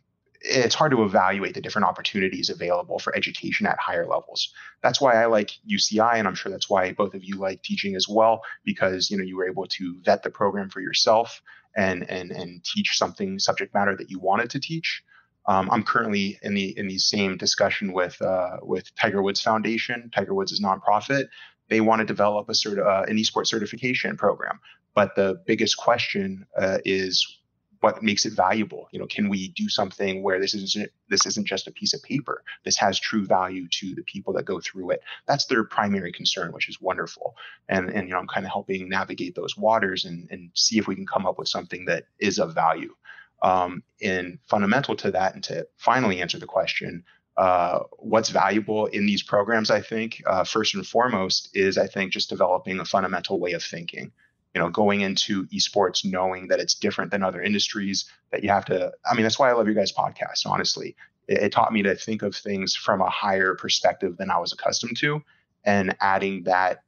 [0.43, 4.53] it's hard to evaluate the different opportunities available for education at higher levels.
[4.81, 7.95] That's why I like UCI, and I'm sure that's why both of you like teaching
[7.95, 11.41] as well, because you know you were able to vet the program for yourself
[11.75, 15.03] and and and teach something subject matter that you wanted to teach.
[15.47, 20.11] Um, I'm currently in the in the same discussion with uh, with Tiger Woods Foundation.
[20.13, 21.25] Tiger Woods is nonprofit.
[21.69, 24.59] They want to develop a sort of uh, an esports certification program,
[24.93, 27.40] but the biggest question uh, is
[27.81, 28.87] what makes it valuable.
[28.91, 32.01] You know can we do something where this isn't this isn't just a piece of
[32.01, 32.43] paper?
[32.63, 35.01] This has true value to the people that go through it.
[35.27, 37.35] That's their primary concern which is wonderful.
[37.67, 40.87] And and you know i'm kind of helping navigate those waters and and see if
[40.87, 42.95] we can come up with something that is of value.
[43.43, 47.03] Um, and fundamental to that and to finally answer the question
[47.37, 52.11] uh, what's valuable in these programs i think uh, first and foremost is i think
[52.11, 54.11] just developing a fundamental way of thinking
[54.53, 58.65] you know going into esports knowing that it's different than other industries that you have
[58.65, 60.95] to i mean that's why i love your guys podcast honestly.
[61.27, 64.53] It, it, taught me to think of things from a higher perspective than i was
[64.53, 65.21] accustomed to
[65.63, 66.83] and adding that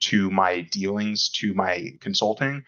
[0.00, 2.64] to my dealings to my consulting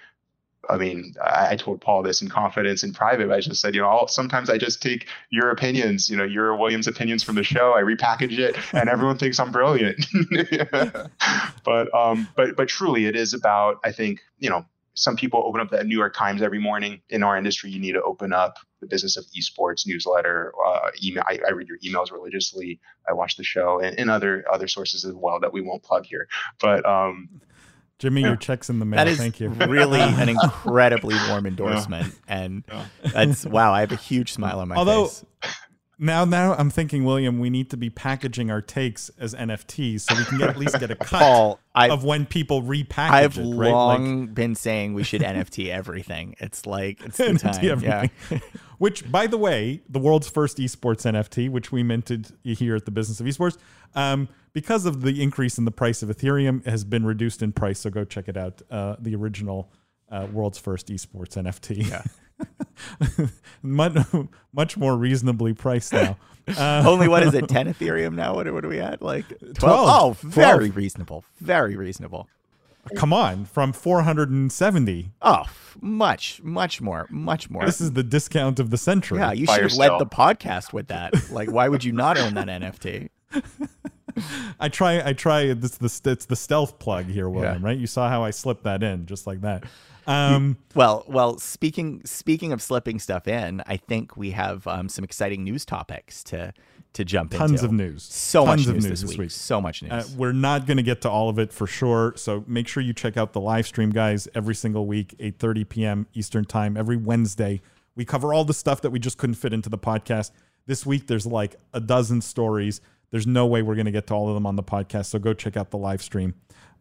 [0.70, 3.30] I mean, I, told Paul this in confidence in private.
[3.30, 6.56] I just said, you know, I'll, sometimes I just take your opinions, you know, your
[6.56, 7.74] Williams opinions from the show.
[7.74, 10.06] I repackage it, and everyone thinks I'm brilliant.
[11.64, 13.78] but, um, but, but truly, it is about.
[13.84, 17.00] I think, you know, some people open up the New York Times every morning.
[17.08, 21.24] In our industry, you need to open up the business of esports newsletter, uh, email.
[21.26, 22.78] I, I, read your emails religiously.
[23.08, 26.04] I watch the show and, and other other sources as well that we won't plug
[26.04, 26.28] here.
[26.60, 27.40] But um,
[28.02, 28.26] Jimmy, yeah.
[28.28, 28.96] your check's in the mail.
[28.96, 29.48] That is Thank you.
[29.48, 32.34] really an incredibly warm endorsement, yeah.
[32.36, 32.86] and yeah.
[33.12, 33.72] that's wow.
[33.72, 35.24] I have a huge smile on my Although, face.
[36.02, 40.16] Now, now I'm thinking, William, we need to be packaging our takes as NFTs so
[40.16, 43.54] we can get, at least get a cut Paul, of when people repackage I've it.
[43.54, 43.70] Right?
[43.70, 46.34] long like, been saying we should NFT everything.
[46.40, 47.64] It's like it's the time.
[47.64, 48.10] Everything.
[48.30, 48.38] Yeah.
[48.78, 52.90] which, by the way, the world's first esports NFT, which we minted here at the
[52.90, 53.56] Business of Esports,
[53.94, 57.78] um, because of the increase in the price of Ethereum, has been reduced in price.
[57.78, 58.60] So go check it out.
[58.68, 59.70] Uh, the original
[60.10, 61.88] uh, world's first esports NFT.
[61.88, 62.02] Yeah.
[63.62, 63.96] much,
[64.52, 66.16] much more reasonably priced now.
[66.48, 67.48] Uh, Only what is it?
[67.48, 68.34] Ten Ethereum now?
[68.34, 69.02] What, what are we at?
[69.02, 70.20] Like twelve?
[70.20, 70.76] 12 oh, very 12.
[70.76, 71.24] reasonable.
[71.40, 72.28] Very reasonable.
[72.96, 75.12] Come on, from 470.
[75.22, 75.44] Oh,
[75.80, 77.64] much, much more, much more.
[77.64, 79.18] This is the discount of the century.
[79.18, 81.30] Yeah, you should have led the podcast with that.
[81.30, 83.08] Like, why would you not own that NFT?
[84.58, 85.00] I try.
[85.06, 85.54] I try.
[85.54, 87.62] This, the it's the stealth plug here, William.
[87.62, 87.68] Yeah.
[87.68, 87.78] Right?
[87.78, 89.64] You saw how I slipped that in, just like that.
[90.06, 91.38] Um, well, well.
[91.38, 96.22] Speaking speaking of slipping stuff in, I think we have um, some exciting news topics
[96.24, 96.52] to
[96.94, 97.62] to jump tons into.
[97.62, 98.02] Tons of news.
[98.02, 99.18] So tons much news, news this week.
[99.18, 99.30] week.
[99.30, 99.92] So much news.
[99.92, 102.12] Uh, we're not going to get to all of it for sure.
[102.16, 104.28] So make sure you check out the live stream, guys.
[104.34, 106.06] Every single week, 8:30 p.m.
[106.14, 107.60] Eastern time, every Wednesday.
[107.94, 110.30] We cover all the stuff that we just couldn't fit into the podcast.
[110.66, 112.80] This week, there's like a dozen stories.
[113.10, 115.06] There's no way we're going to get to all of them on the podcast.
[115.06, 116.34] So go check out the live stream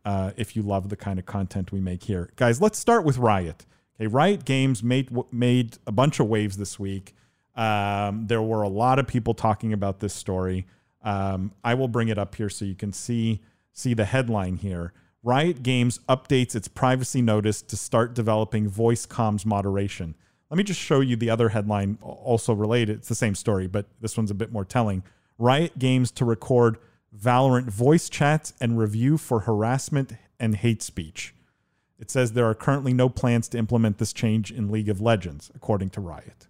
[0.05, 2.61] uh, if you love the kind of content we make here, guys.
[2.61, 3.65] Let's start with Riot.
[3.95, 7.13] Okay, Riot Games made made a bunch of waves this week.
[7.55, 10.65] Um, there were a lot of people talking about this story.
[11.03, 13.41] Um, I will bring it up here so you can see
[13.73, 14.93] see the headline here.
[15.23, 20.15] Riot Games updates its privacy notice to start developing voice comms moderation.
[20.49, 22.97] Let me just show you the other headline, also related.
[22.97, 25.03] It's the same story, but this one's a bit more telling.
[25.37, 26.77] Riot Games to record
[27.17, 31.35] Valorant voice chats and review for harassment and hate speech.
[31.99, 35.51] It says there are currently no plans to implement this change in League of Legends,
[35.53, 36.47] according to Riot.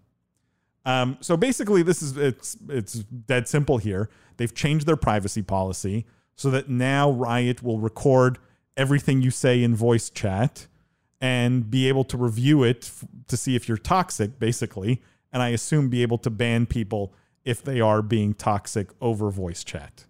[0.86, 4.10] Um, so basically, this is it's it's dead simple here.
[4.38, 8.40] They've changed their privacy policy so that now Riot will record
[8.78, 10.68] everything you say in voice chat
[11.20, 15.50] and be able to review it f- to see if you're toxic, basically, and I
[15.50, 20.06] assume be able to ban people if they are being toxic over voice chat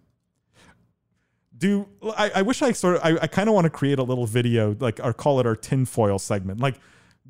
[1.62, 4.02] do I, I wish I sort of I, I kind of want to create a
[4.02, 6.58] little video like or call it our tinfoil segment.
[6.58, 6.80] Like,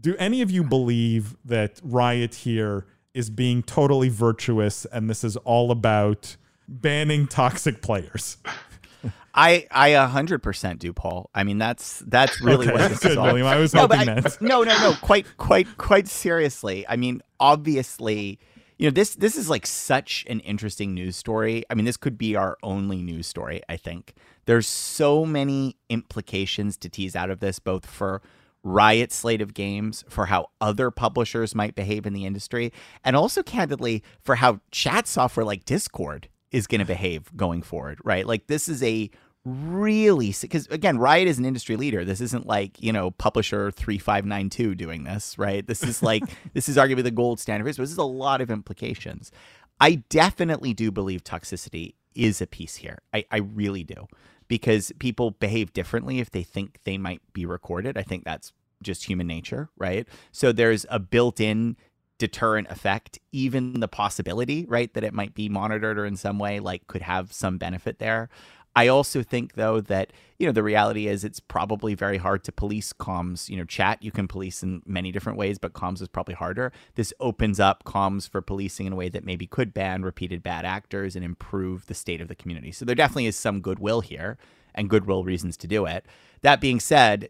[0.01, 5.37] do any of you believe that Riot here is being totally virtuous and this is
[5.37, 8.39] all about banning toxic players?
[9.35, 11.29] I I a hundred percent do, Paul.
[11.35, 13.27] I mean that's that's really okay, what this good, is all.
[13.27, 13.47] William.
[13.47, 14.41] I was hoping no, that.
[14.41, 14.95] no, no, no.
[15.03, 16.87] Quite, quite, quite seriously.
[16.89, 18.39] I mean, obviously,
[18.79, 21.65] you know this this is like such an interesting news story.
[21.71, 24.15] I mean this could be our only news story i think.
[24.47, 28.23] There's so many implications to tease out of this both for
[28.65, 32.73] riot slate of games for how other publishers might behave in the industry
[33.05, 37.99] and also candidly for how chat software like discord is going to behave going forward
[38.05, 38.27] right?
[38.27, 39.11] Like this is a
[39.45, 42.05] really because again riot is an industry leader.
[42.05, 45.67] This isn't like you know publisher 3592 doing this right?
[45.67, 46.23] This is like
[46.55, 49.33] this is arguably the gold standard this is a lot of implications.
[49.81, 52.99] I definitely do believe toxicity is a piece here.
[53.13, 54.07] I, I really do.
[54.47, 57.97] Because people behave differently if they think they might be recorded.
[57.97, 58.53] I think that's
[58.83, 60.07] just human nature right?
[60.31, 61.77] So there's a built-in
[62.19, 66.61] deterrent effect even the possibility right that it might be monitored or in some way
[66.61, 68.29] like could have some benefit there
[68.75, 72.53] I also think though that you know the reality is it's probably very hard to
[72.53, 73.49] police comms.
[73.49, 76.73] You know, chat you can police in many different ways, but comms is probably harder.
[76.95, 80.65] This opens up comms for policing in a way that maybe could ban repeated bad
[80.65, 82.73] actors and improve the state of the community.
[82.73, 84.39] So there definitely is some goodwill here
[84.75, 86.07] and goodwill reasons to do it.
[86.41, 87.29] That being said,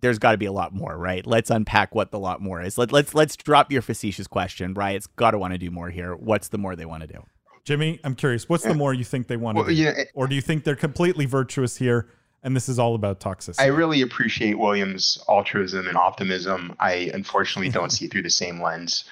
[0.00, 1.26] there's got to be a lot more, right?
[1.26, 2.78] Let's unpack what the lot more is.
[2.78, 4.72] Let, let's let's drop your facetious question.
[4.72, 6.14] Riot's got to want to do more here.
[6.14, 7.24] What's the more they want to do?
[7.66, 8.48] Jimmy, I'm curious.
[8.48, 9.74] What's the more you think they want to Well, do?
[9.74, 12.08] yeah, or do you think they're completely virtuous here,
[12.44, 13.60] and this is all about toxicity?
[13.60, 16.76] I really appreciate William's altruism and optimism.
[16.78, 19.04] I unfortunately don't see through the same lens.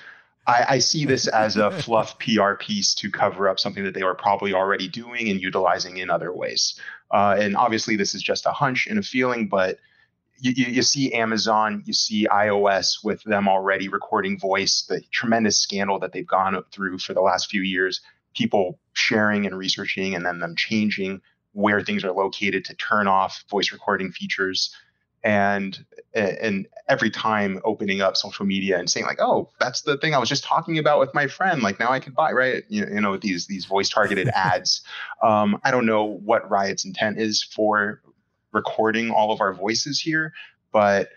[0.47, 4.05] I, I see this as a fluff PR piece to cover up something that they
[4.05, 6.79] were probably already doing and utilizing in other ways.
[7.11, 9.79] Uh, and obviously, this is just a hunch and a feeling, but
[10.39, 15.59] you, you, you see Amazon, you see iOS with them already recording voice, the tremendous
[15.59, 18.01] scandal that they've gone through for the last few years,
[18.35, 21.21] people sharing and researching and then them changing
[21.53, 24.75] where things are located to turn off voice recording features.
[25.23, 30.15] And and every time opening up social media and saying like oh that's the thing
[30.15, 32.63] i was just talking about with my friend like now i can buy right?
[32.69, 34.83] You, you know these these voice targeted ads.
[35.23, 38.01] Um, i don't know what riot's intent is for
[38.53, 40.35] recording all of our voices here
[40.73, 41.09] but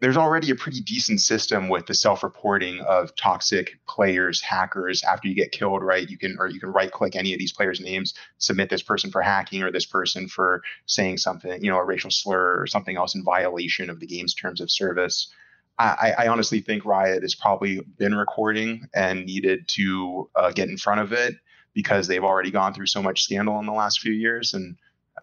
[0.00, 5.02] there's already a pretty decent system with the self-reporting of toxic players, hackers.
[5.02, 6.08] After you get killed, right?
[6.08, 9.22] You can or you can right-click any of these players' names, submit this person for
[9.22, 13.14] hacking or this person for saying something, you know, a racial slur or something else
[13.14, 15.32] in violation of the game's terms of service.
[15.78, 20.78] I, I honestly think Riot has probably been recording and needed to uh, get in
[20.78, 21.34] front of it
[21.74, 24.78] because they've already gone through so much scandal in the last few years and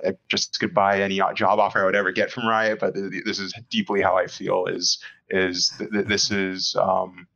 [0.06, 3.40] I just could buy any job offer I would ever get from Riot, but this
[3.40, 4.66] is deeply how I feel.
[4.66, 7.28] Is is this is um,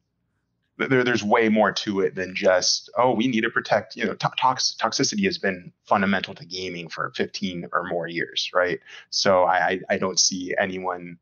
[0.77, 4.13] there, there's way more to it than just oh we need to protect you know
[4.15, 8.79] tox- toxicity has been fundamental to gaming for 15 or more years, right?
[9.09, 11.17] So I I don't see anyone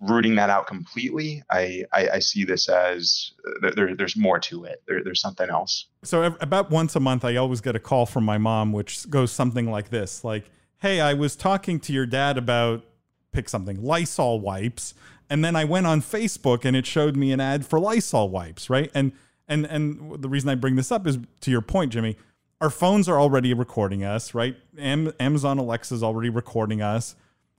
[0.00, 1.42] rooting that out completely.
[1.50, 3.32] I, I, I see this as
[3.64, 4.82] uh, there, there's more to it.
[4.86, 5.86] There, there's something else.
[6.02, 9.32] So about once a month, I always get a call from my mom, which goes
[9.32, 12.84] something like this: like, "Hey, I was talking to your dad about
[13.32, 14.94] pick something Lysol wipes,
[15.30, 18.68] and then I went on Facebook and it showed me an ad for Lysol wipes,
[18.68, 19.12] right?" And
[19.48, 22.16] and and the reason I bring this up is to your point, Jimmy.
[22.60, 24.56] Our phones are already recording us, right?
[24.78, 27.14] Am- Amazon Alexa is already recording us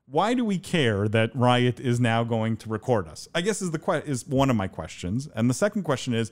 [0.09, 3.27] why do we care that Riot is now going to record us?
[3.35, 5.27] I guess is the que- is one of my questions.
[5.35, 6.31] And the second question is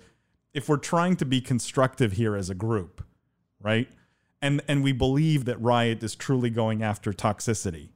[0.54, 3.04] if we're trying to be constructive here as a group,
[3.62, 3.90] right?
[4.42, 7.90] And and we believe that Riot is truly going after toxicity.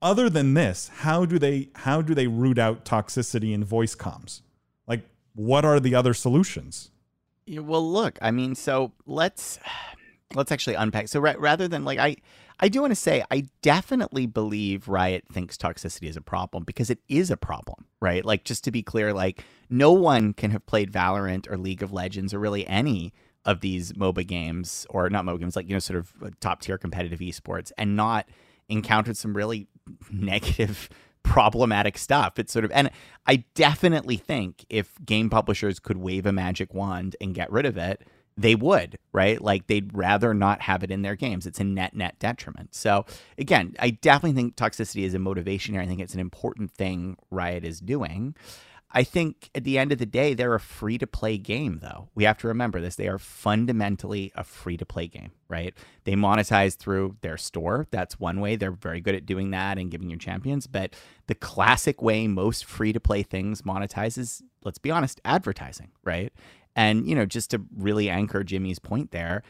[0.00, 4.42] Other than this, how do they how do they root out toxicity in voice comms?
[4.86, 5.02] Like
[5.34, 6.90] what are the other solutions?
[7.44, 9.58] Yeah, well, look, I mean, so let's
[10.34, 11.08] let's actually unpack.
[11.08, 12.16] So ra- rather than like I
[12.58, 16.90] I do want to say I definitely believe Riot thinks toxicity is a problem because
[16.90, 18.24] it is a problem, right?
[18.24, 21.92] Like just to be clear, like no one can have played Valorant or League of
[21.92, 23.12] Legends or really any
[23.44, 26.60] of these MOBA games or not MOBA games, like you know, sort of uh, top
[26.60, 28.26] tier competitive esports, and not
[28.68, 29.68] encountered some really
[30.10, 30.88] negative
[31.22, 32.38] problematic stuff.
[32.38, 32.90] It's sort of, and
[33.26, 37.76] I definitely think if game publishers could wave a magic wand and get rid of
[37.76, 39.40] it, they would, right?
[39.40, 41.46] Like they'd rather not have it in their games.
[41.46, 42.74] It's a net net detriment.
[42.74, 43.06] So
[43.38, 45.82] again, I definitely think toxicity is a motivation here.
[45.82, 48.34] I think it's an important thing Riot is doing.
[48.92, 52.08] I think at the end of the day, they're a free to play game, though.
[52.14, 52.94] We have to remember this.
[52.94, 55.74] They are fundamentally a free to play game, right?
[56.04, 57.88] They monetize through their store.
[57.90, 58.56] That's one way.
[58.56, 60.66] They're very good at doing that and giving you champions.
[60.66, 60.94] But
[61.26, 66.32] the classic way most free to play things monetize is, let's be honest, advertising, right?
[66.76, 69.42] And, you know, just to really anchor Jimmy's point there,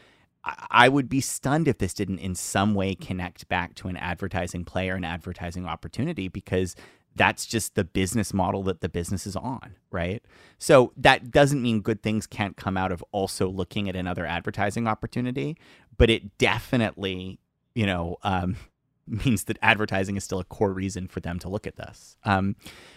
[0.71, 4.63] I would be stunned if this didn't in some way connect back to an advertising
[4.65, 6.75] play or an advertising opportunity because
[7.15, 10.23] that's just the business model that the business is on, right?
[10.59, 14.87] So that doesn't mean good things can't come out of also looking at another advertising
[14.87, 15.57] opportunity,
[15.97, 17.39] but it definitely,
[17.75, 18.55] you know, um,
[19.07, 22.17] means that advertising is still a core reason for them to look at this.
[22.23, 22.55] Um,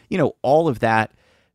[0.08, 1.12] you know, all of that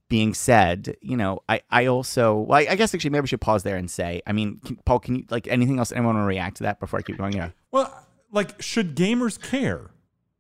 [0.07, 3.41] being said, you know, I, I also, well, I, I, guess actually maybe we should
[3.41, 6.25] pause there and say, I mean, can, Paul, can you, like, anything else anyone want
[6.25, 7.33] to react to that before I keep going?
[7.33, 7.49] Yeah.
[7.71, 9.91] Well, like should gamers care?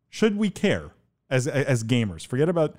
[0.09, 0.91] Should we care
[1.29, 2.27] as as gamers?
[2.27, 2.75] Forget about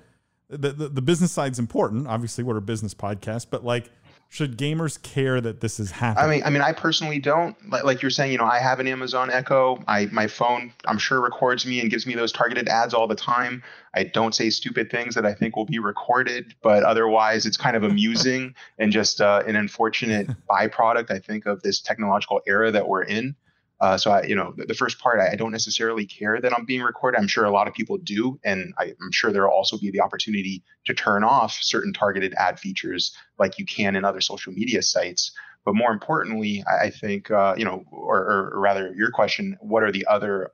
[0.47, 2.07] the, the, the business side's important.
[2.07, 3.89] Obviously, we're a business podcast, but like
[4.29, 6.25] should gamers care that this is happening?
[6.25, 7.55] I mean, I mean, I personally don't.
[7.69, 9.81] Like, like you're saying, you know, I have an Amazon Echo.
[9.87, 13.15] I my phone, I'm sure, records me and gives me those targeted ads all the
[13.15, 13.63] time.
[13.93, 17.77] I don't say stupid things that I think will be recorded, but otherwise, it's kind
[17.77, 22.87] of amusing and just uh, an unfortunate byproduct, I think, of this technological era that
[22.87, 23.35] we're in.
[23.79, 26.51] Uh, so I, you know, the, the first part, I, I, don't necessarily care that
[26.51, 27.19] I'm being recorded.
[27.19, 29.91] I'm sure a lot of people do, and I, am sure there will also be
[29.91, 34.51] the opportunity to turn off certain targeted ad features, like you can in other social
[34.51, 35.31] media sites.
[35.63, 39.83] But more importantly, I, I think, uh, you know, or, or rather, your question: What
[39.83, 40.53] are the other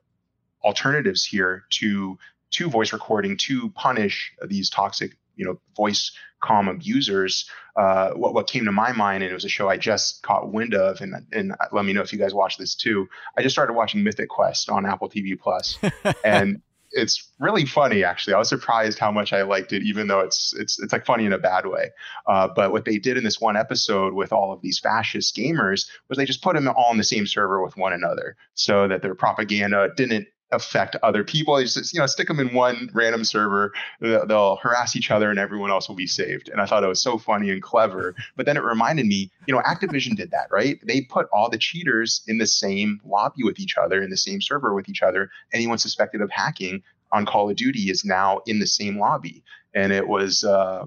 [0.62, 2.18] alternatives here to
[2.50, 8.46] to voice recording to punish these toxic, you know, voice com abusers, uh, what what
[8.46, 11.14] came to my mind, and it was a show I just caught wind of, and
[11.32, 13.08] and let me know if you guys watch this too.
[13.36, 15.78] I just started watching Mythic Quest on Apple TV Plus,
[16.24, 16.60] and
[16.92, 18.34] it's really funny actually.
[18.34, 21.24] I was surprised how much I liked it, even though it's it's it's like funny
[21.24, 21.90] in a bad way.
[22.26, 25.88] Uh, but what they did in this one episode with all of these fascist gamers
[26.08, 29.02] was they just put them all on the same server with one another, so that
[29.02, 31.60] their propaganda didn't affect other people.
[31.60, 35.30] You just you know stick them in one random server, they'll, they'll, harass each other,
[35.30, 36.48] and everyone else will be saved.
[36.48, 38.14] And I thought it was so funny and clever.
[38.36, 40.78] But then it reminded me, you know, Activision did that, right?
[40.86, 44.40] They put all the cheaters in the same lobby with each other, in the same
[44.40, 45.30] server with each other.
[45.52, 46.82] Anyone suspected of hacking
[47.12, 49.42] on Call of Duty is now in the same lobby,
[49.74, 50.44] and it was.
[50.44, 50.86] Uh,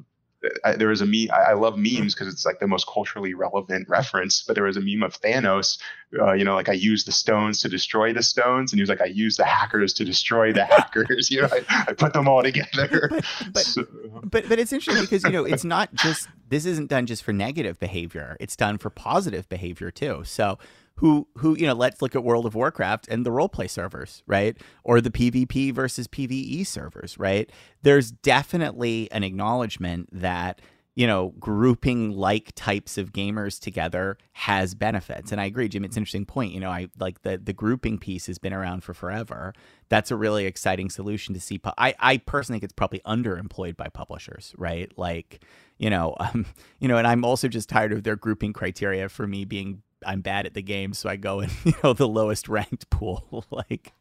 [0.64, 1.30] I, there was a meme.
[1.32, 4.44] I, I love memes because it's like the most culturally relevant reference.
[4.46, 5.78] But there was a meme of Thanos.
[6.20, 8.90] Uh, you know, like I use the stones to destroy the stones, and he was
[8.90, 11.30] like, I use the hackers to destroy the hackers.
[11.32, 13.08] you know, I, I, put them all together.
[13.10, 13.86] But but, so.
[14.24, 17.34] but but it's interesting because you know it's not just this isn't done just for
[17.34, 18.38] negative behavior.
[18.40, 20.24] It's done for positive behavior too.
[20.26, 20.58] So
[20.98, 24.58] who who you know let's look at World of Warcraft and the roleplay servers, right?
[24.84, 27.52] Or the PvP versus PvE servers, right?
[27.82, 30.62] There's definitely an acknowledgement that
[30.98, 35.32] you know, grouping like types of gamers together has benefits.
[35.32, 36.54] And I agree, Jim, it's an interesting point.
[36.54, 39.54] You know, I like the the grouping piece has been around for forever.
[39.90, 41.62] That's a really exciting solution to see.
[41.78, 44.92] I, I personally think it's probably underemployed by publishers, right?
[44.98, 45.44] Like,
[45.78, 46.48] you know, um,
[46.80, 50.22] you know, and I'm also just tired of their grouping criteria for me being I'm
[50.22, 53.46] bad at the game, so I go in you know the lowest ranked pool.
[53.52, 53.94] like,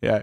[0.00, 0.22] yeah.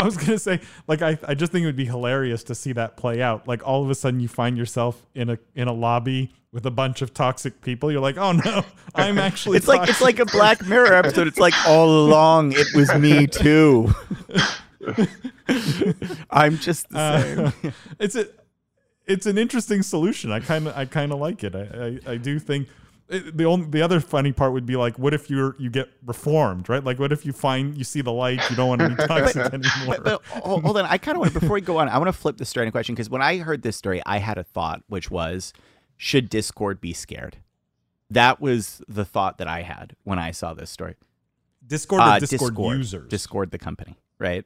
[0.00, 2.72] I was gonna say, like, I, I just think it would be hilarious to see
[2.72, 3.46] that play out.
[3.46, 6.70] Like, all of a sudden, you find yourself in a in a lobby with a
[6.70, 7.92] bunch of toxic people.
[7.92, 9.56] You're like, oh no, I'm actually.
[9.56, 11.26] it's like it's like a Black Mirror episode.
[11.26, 13.92] It's like all along it was me too.
[16.30, 17.46] I'm just the same.
[17.46, 17.70] Uh,
[18.00, 18.26] it's a
[19.06, 20.32] it's an interesting solution.
[20.32, 21.54] I kind of I kind of like it.
[21.54, 22.68] I, I I do think
[23.10, 25.88] it, the only the other funny part would be like, what if you're you get
[26.04, 26.82] reformed, right?
[26.82, 29.52] Like, what if you find you see the light, you don't want to be toxic
[29.52, 29.96] anymore?
[30.02, 32.08] But, but hold, hold on, I kind of want before we go on, I want
[32.08, 34.82] to flip the story question because when I heard this story, I had a thought,
[34.88, 35.52] which was,
[35.96, 37.38] should Discord be scared?
[38.08, 40.96] That was the thought that I had when I saw this story.
[41.66, 43.08] Discord or Uh, Discord, users?
[43.08, 44.44] Discord, the company, right?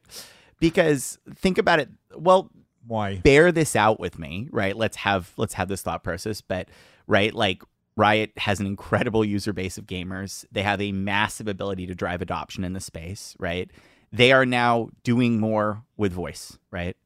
[0.61, 1.89] Because think about it.
[2.15, 2.51] Well,
[2.87, 4.77] why bear this out with me, right?
[4.77, 6.41] Let's have let's have this thought process.
[6.41, 6.69] But
[7.07, 7.62] right, like
[7.97, 10.45] Riot has an incredible user base of gamers.
[10.51, 13.71] They have a massive ability to drive adoption in the space, right?
[14.13, 16.97] They are now doing more with voice, right?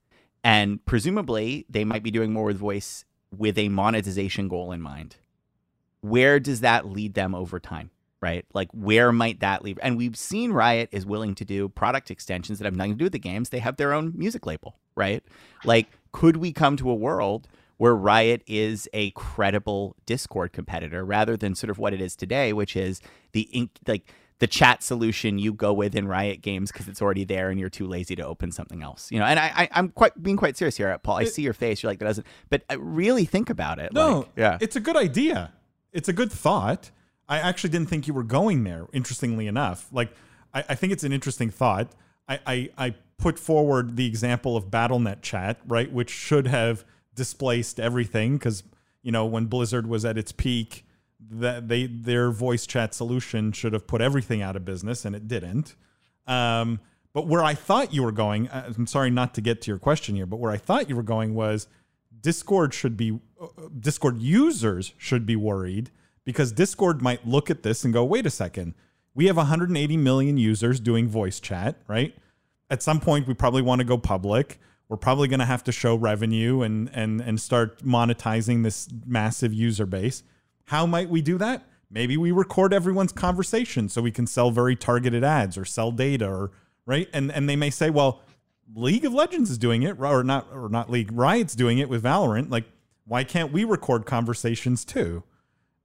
[0.43, 3.05] And presumably they might be doing more with voice
[3.36, 5.16] with a monetization goal in mind.
[6.01, 7.91] Where does that lead them over time?
[8.20, 8.45] Right?
[8.53, 9.78] Like where might that lead?
[9.82, 13.05] And we've seen Riot is willing to do product extensions that have nothing to do
[13.05, 13.51] with the games.
[13.51, 15.22] They have their own music label, right?
[15.64, 17.47] Like, could we come to a world
[17.78, 22.52] where Riot is a credible Discord competitor rather than sort of what it is today,
[22.52, 23.00] which is
[23.32, 27.24] the ink like the chat solution you go with in Riot games because it's already
[27.24, 29.10] there and you're too lazy to open something else.
[29.10, 31.16] You know, and I, I I'm quite being quite serious here, Paul.
[31.16, 31.82] I see your face.
[31.82, 33.92] You're like that doesn't, but uh, really think about it.
[33.92, 35.52] No, like, yeah, it's a good idea.
[35.92, 36.90] It's a good thought.
[37.28, 38.86] I actually didn't think you were going there.
[38.92, 40.12] Interestingly enough, like
[40.52, 41.92] I, I think it's an interesting thought.
[42.28, 46.84] I, I I put forward the example of Battle.net chat, right, which should have
[47.18, 48.62] displaced everything because
[49.02, 50.86] you know when Blizzard was at its peak,
[51.20, 55.28] that they their voice chat solution should have put everything out of business, and it
[55.28, 55.74] didn't.
[56.26, 56.80] Um,
[57.12, 59.78] but where I thought you were going, uh, I'm sorry not to get to your
[59.78, 61.66] question here, but where I thought you were going was
[62.20, 63.46] Discord should be uh,
[63.78, 65.90] Discord users should be worried
[66.24, 68.74] because Discord might look at this and go, "Wait a second.
[69.14, 72.14] We have 180 million users doing voice chat, right?
[72.70, 74.60] At some point we probably want to go public.
[74.89, 79.53] We're probably going to have to show revenue and and and start monetizing this massive
[79.53, 80.22] user base.
[80.66, 81.64] How might we do that?
[81.91, 86.28] Maybe we record everyone's conversation so we can sell very targeted ads or sell data
[86.28, 86.53] or
[86.86, 87.09] right?
[87.12, 88.22] And and they may say, "Well,
[88.74, 91.12] League of Legends is doing it, or not, or not League.
[91.12, 92.51] Riot's doing it with Valorant.
[92.51, 92.64] Like,
[93.07, 95.22] why can't we record conversations too?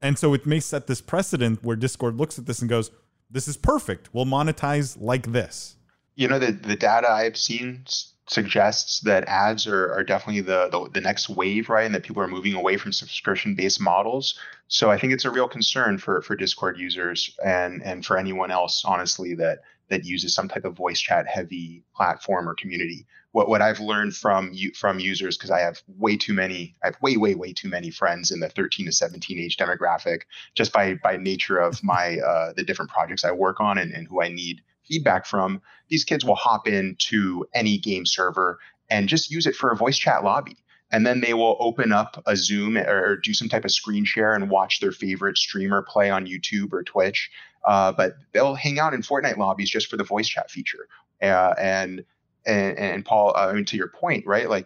[0.01, 2.91] And so it may set this precedent where Discord looks at this and goes,
[3.29, 4.13] "This is perfect.
[4.13, 5.75] We'll monetize like this."
[6.15, 7.85] You know, the the data I've seen
[8.27, 11.85] suggests that ads are, are definitely the, the the next wave, right?
[11.85, 14.39] And that people are moving away from subscription based models.
[14.67, 18.51] So I think it's a real concern for for Discord users and and for anyone
[18.51, 19.59] else, honestly, that
[19.89, 23.05] that uses some type of voice chat heavy platform or community.
[23.33, 26.87] What what I've learned from you from users because I have way too many, I
[26.87, 30.21] have way way way too many friends in the 13 to 17 age demographic,
[30.55, 34.07] just by by nature of my uh, the different projects I work on and, and
[34.07, 35.61] who I need feedback from.
[35.89, 38.59] These kids will hop into any game server
[38.89, 40.57] and just use it for a voice chat lobby
[40.93, 44.35] and then they will open up a Zoom or do some type of screen share
[44.35, 47.31] and watch their favorite streamer play on YouTube or Twitch.
[47.65, 50.87] Uh, but they'll hang out in Fortnite lobbies just for the voice chat feature.
[51.19, 52.05] Uh, and,
[52.45, 54.47] and and Paul, I mean, to your point, right?
[54.47, 54.65] Like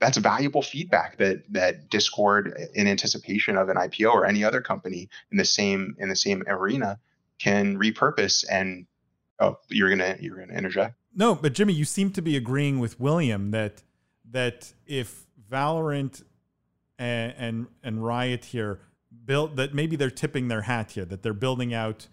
[0.00, 5.08] that's valuable feedback that that Discord, in anticipation of an IPO or any other company
[5.30, 6.98] in the same in the same arena,
[7.38, 8.44] can repurpose.
[8.50, 8.86] And
[9.44, 10.94] oh, you're gonna you're gonna interject.
[11.14, 13.82] No, but Jimmy, you seem to be agreeing with William that
[14.30, 16.22] that if Valorant
[16.98, 18.80] and and, and Riot here
[19.24, 22.08] built that maybe they're tipping their hat here that they're building out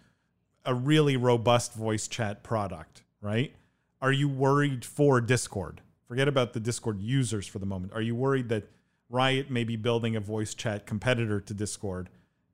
[0.65, 3.53] a really robust voice chat product, right?
[4.01, 5.82] Are you worried for Discord?
[6.07, 7.93] Forget about the Discord users for the moment.
[7.93, 8.69] Are you worried that
[9.09, 12.09] Riot may be building a voice chat competitor to Discord?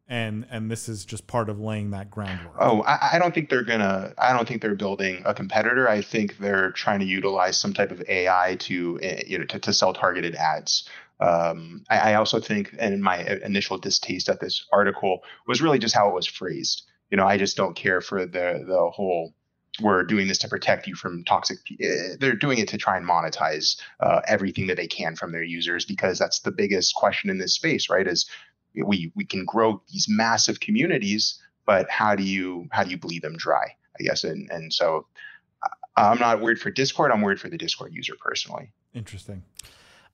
[0.10, 2.56] And and this is just part of laying that groundwork.
[2.60, 4.14] Oh, I, I don't think they're gonna.
[4.18, 5.90] I don't think they're building a competitor.
[5.90, 9.60] I think they're trying to utilize some type of AI to uh, you know to,
[9.60, 10.88] to sell targeted ads.
[11.20, 15.96] Um, I, I also think, and my initial distaste at this article was really just
[15.96, 16.84] how it was phrased.
[17.10, 19.34] You know, I just don't care for the the whole.
[19.80, 21.60] We're doing this to protect you from toxic.
[21.80, 25.44] eh, They're doing it to try and monetize uh, everything that they can from their
[25.44, 28.08] users because that's the biggest question in this space, right?
[28.08, 28.28] Is
[28.86, 33.22] we we can grow these massive communities, but how do you how do you bleed
[33.22, 33.76] them dry?
[34.00, 35.08] I guess, and and so
[35.64, 37.12] uh, I'm not worried for Discord.
[37.12, 38.72] I'm worried for the Discord user personally.
[38.94, 39.44] Interesting.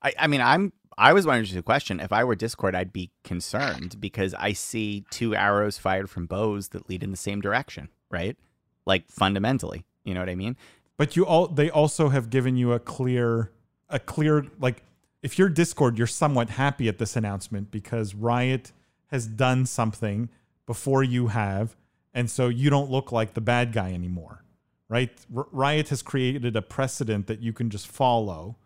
[0.01, 1.99] I, I mean, I'm I was wondering the question.
[1.99, 6.69] If I were Discord, I'd be concerned because I see two arrows fired from bows
[6.69, 8.37] that lead in the same direction, right?
[8.85, 10.57] Like fundamentally, you know what I mean?
[10.97, 13.51] But you all they also have given you a clear
[13.89, 14.83] a clear like
[15.23, 18.73] if you're Discord, you're somewhat happy at this announcement because Riot
[19.07, 20.29] has done something
[20.67, 21.75] before you have,
[22.13, 24.43] and so you don't look like the bad guy anymore,
[24.89, 25.11] right?
[25.35, 28.57] R- Riot has created a precedent that you can just follow,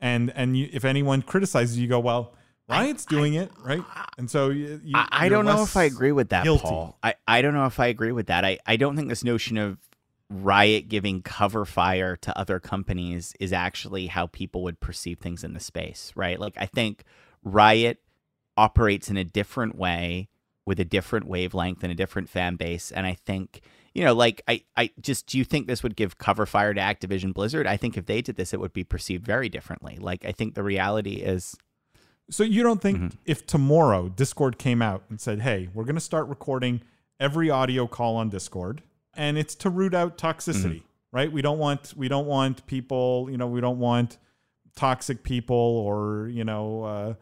[0.00, 2.34] and and you, if anyone criticizes you, go well.
[2.68, 3.82] Riot's doing it right,
[4.16, 6.62] and so you, you, I, I don't know if I agree with that, guilty.
[6.62, 6.96] Paul.
[7.02, 8.44] I, I don't know if I agree with that.
[8.44, 9.76] I, I don't think this notion of
[10.30, 15.54] Riot giving cover fire to other companies is actually how people would perceive things in
[15.54, 16.38] the space, right?
[16.38, 17.02] Like I think
[17.42, 17.98] Riot
[18.56, 20.28] operates in a different way
[20.64, 22.92] with a different wavelength and a different fan base.
[22.92, 23.62] And I think,
[23.92, 26.80] you know, like I, I just do you think this would give cover fire to
[26.80, 27.66] Activision Blizzard?
[27.66, 29.96] I think if they did this, it would be perceived very differently.
[29.98, 31.56] Like I think the reality is
[32.30, 33.16] So you don't think Mm-hmm.
[33.26, 36.82] if tomorrow Discord came out and said, "Hey, we're going to start recording
[37.18, 38.82] every audio call on Discord,
[39.14, 41.16] and it's to root out toxicity, Mm-hmm.
[41.16, 41.32] right?
[41.32, 44.18] We don't want we don't want people, you know, we don't want
[44.76, 47.14] toxic people or you know uh,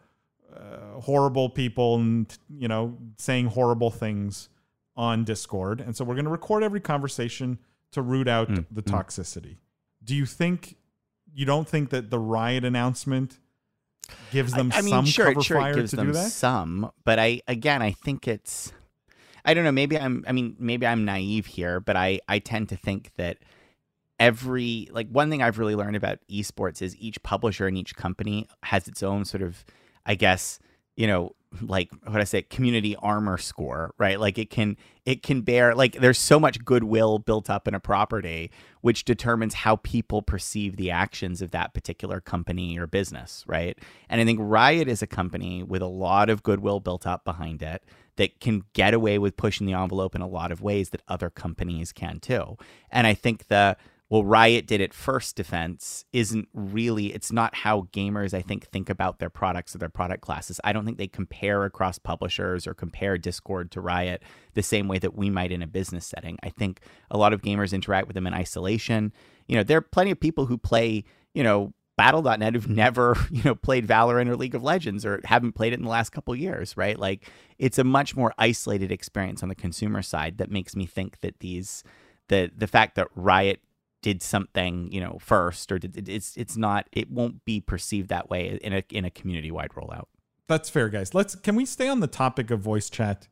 [0.55, 4.49] uh, horrible people and you know saying horrible things
[4.95, 7.57] on Discord, and so we're going to record every conversation
[7.91, 8.75] to root out Mm-hmm.
[8.75, 9.57] the toxicity."
[10.03, 10.75] Do you think
[11.33, 13.39] you don't think that the riot announcement
[14.31, 16.13] gives them I, I mean, some sure, cover sure, fire it gives to them do
[16.13, 16.31] that?
[16.31, 18.71] some, but I again, I think it's,
[19.49, 19.71] I don't know.
[19.71, 23.39] Maybe I'm, I mean, maybe I'm naive here, but I, I tend to think that
[24.19, 28.47] every like one thing I've really learned about esports is each publisher and each company
[28.61, 29.65] has its own sort of,
[30.05, 30.59] I guess,
[30.95, 34.19] you know, like what I say, community armor score, right?
[34.19, 37.79] Like it can it can bear like there's so much goodwill built up in a
[37.79, 43.77] property, which determines how people perceive the actions of that particular company or business, right?
[44.09, 47.61] And I think Riot is a company with a lot of goodwill built up behind
[47.61, 47.83] it
[48.17, 51.29] that can get away with pushing the envelope in a lot of ways that other
[51.29, 52.57] companies can too.
[52.91, 53.75] And I think the
[54.09, 58.89] well, Riot did it first defense isn't really, it's not how gamers, I think, think
[58.89, 60.59] about their products or their product classes.
[60.63, 64.23] I don't think they compare across publishers or compare Discord to Riot
[64.55, 66.39] the same way that we might in a business setting.
[66.41, 66.81] I think
[67.11, 69.13] a lot of gamers interact with them in isolation.
[69.47, 71.03] You know, there are plenty of people who play,
[71.35, 75.51] you know, Battle.net who've never, you know, played Valorant or League of Legends or haven't
[75.51, 76.97] played it in the last couple years, right?
[76.97, 77.29] Like
[77.59, 81.41] it's a much more isolated experience on the consumer side that makes me think that
[81.41, 81.83] these
[82.29, 83.59] the the fact that Riot
[84.01, 88.29] did something, you know, first or did, it's it's not it won't be perceived that
[88.29, 90.05] way in a in a community wide rollout.
[90.47, 91.13] That's fair, guys.
[91.13, 93.27] Let's can we stay on the topic of voice chat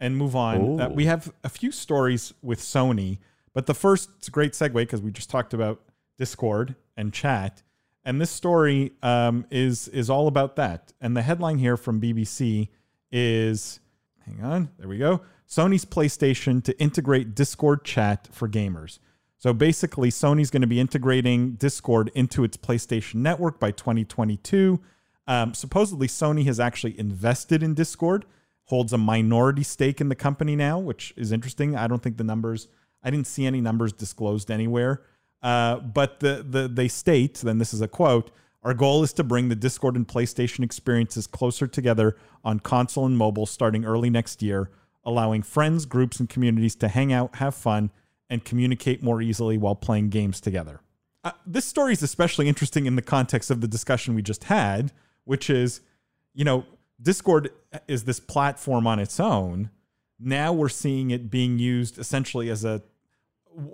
[0.00, 0.80] and move on?
[0.80, 3.18] Uh, we have a few stories with Sony,
[3.54, 5.80] but the first it's a great segue because we just talked about
[6.18, 7.62] Discord and chat,
[8.04, 10.92] and this story um, is is all about that.
[11.00, 12.68] And the headline here from BBC
[13.12, 13.80] is,
[14.26, 15.22] hang on, there we go.
[15.48, 18.98] Sony's PlayStation to integrate Discord chat for gamers.
[19.38, 24.80] So basically, Sony's going to be integrating Discord into its PlayStation network by 2022.
[25.28, 28.24] Um, supposedly, Sony has actually invested in Discord,
[28.64, 31.76] holds a minority stake in the company now, which is interesting.
[31.76, 32.66] I don't think the numbers,
[33.02, 35.02] I didn't see any numbers disclosed anywhere.
[35.40, 38.32] Uh, but the, the they state, then this is a quote,
[38.64, 43.16] our goal is to bring the Discord and PlayStation experiences closer together on console and
[43.16, 44.70] mobile starting early next year,
[45.04, 47.92] allowing friends, groups, and communities to hang out, have fun,
[48.30, 50.80] and communicate more easily while playing games together.
[51.24, 54.92] Uh, this story is especially interesting in the context of the discussion we just had,
[55.24, 55.80] which is,
[56.34, 56.64] you know,
[57.00, 57.50] Discord
[57.86, 59.70] is this platform on its own.
[60.18, 62.82] Now we're seeing it being used essentially as a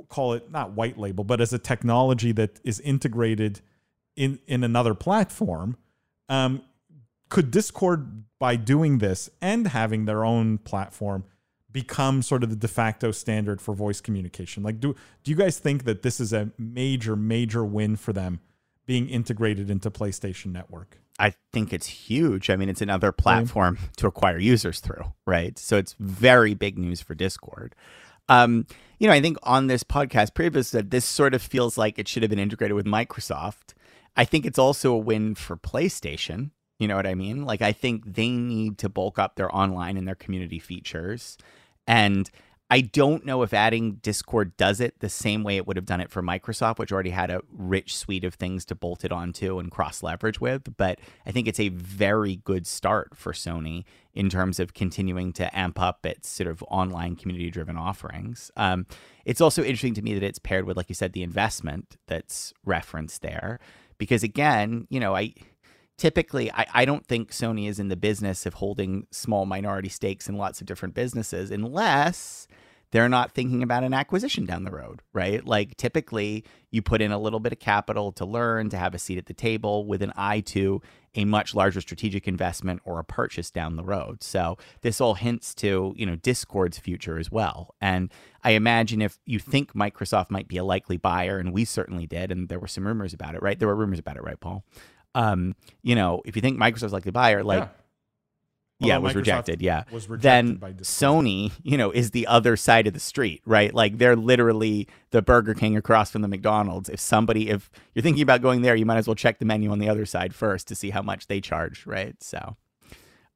[0.09, 3.61] call it not white label, but as a technology that is integrated
[4.16, 5.76] in in another platform.
[6.28, 6.62] Um,
[7.28, 11.24] could Discord, by doing this and having their own platform,
[11.75, 14.62] become sort of the de facto standard for voice communication?
[14.62, 18.41] Like, do do you guys think that this is a major major win for them
[18.87, 20.99] being integrated into PlayStation Network?
[21.18, 22.49] I think it's huge.
[22.49, 25.59] I mean, it's another platform to acquire users through, right?
[25.59, 27.75] So it's very big news for Discord.
[28.29, 28.66] Um,
[28.99, 32.09] you know, I think on this podcast previous that this sort of feels like it
[32.09, 33.75] should have been integrated with Microsoft.
[34.16, 36.51] I think it's also a win for PlayStation.
[36.79, 37.45] You know what I mean?
[37.45, 41.37] Like I think they need to bulk up their online and their community features.
[41.87, 42.30] And
[42.70, 46.01] I don't know if adding Discord does it the same way it would have done
[46.01, 49.59] it for Microsoft, which already had a rich suite of things to bolt it onto
[49.59, 50.76] and cross leverage with.
[50.76, 55.57] But I think it's a very good start for Sony in terms of continuing to
[55.57, 58.51] amp up its sort of online community driven offerings.
[58.57, 58.87] Um,
[59.26, 62.55] it's also interesting to me that it's paired with, like you said, the investment that's
[62.64, 63.61] referenced there.
[63.99, 65.35] Because again, you know, I
[65.97, 70.28] typically I, I don't think Sony is in the business of holding small minority stakes
[70.28, 72.47] in lots of different businesses unless
[72.95, 75.45] they're not thinking about an acquisition down the road, right?
[75.45, 79.01] Like typically you put in a little bit of capital to learn, to have a
[79.01, 80.80] seat at the table with an eye to
[81.16, 84.22] a much larger strategic investment or a purchase down the road.
[84.22, 87.74] So this all hints to, you know, Discord's future as well.
[87.80, 88.12] And
[88.45, 92.30] I imagine if you think Microsoft might be a likely buyer, and we certainly did,
[92.30, 93.59] and there were some rumors about it, right?
[93.59, 94.64] There were rumors about it, right, Paul?
[95.14, 97.68] Um, you know, if you think Microsoft's likely buyer, like Yeah.
[98.88, 99.62] yeah, Although was Microsoft rejected.
[99.62, 103.72] Yeah, was rejected then Sony, you know, is the other side of the street, right?
[103.72, 106.88] Like they're literally the Burger King across from the McDonald's.
[106.88, 109.70] If somebody, if you're thinking about going there, you might as well check the menu
[109.70, 112.20] on the other side first to see how much they charge, right?
[112.22, 112.56] So,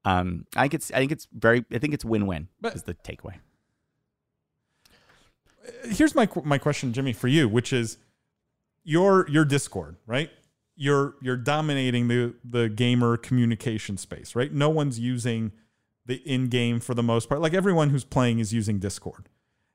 [0.05, 2.49] um, I think it's, I think it's very, I think it's win-win.
[2.61, 3.35] But- is the takeaway.
[5.85, 7.99] here's my my question, Jimmy, for you, which is
[8.85, 10.31] your your Discord, right?
[10.81, 14.53] You're you're dominating the the gamer communication space, right?
[14.53, 15.53] No one's using
[16.07, 17.41] the in game for the most part.
[17.41, 19.29] Like everyone who's playing is using Discord,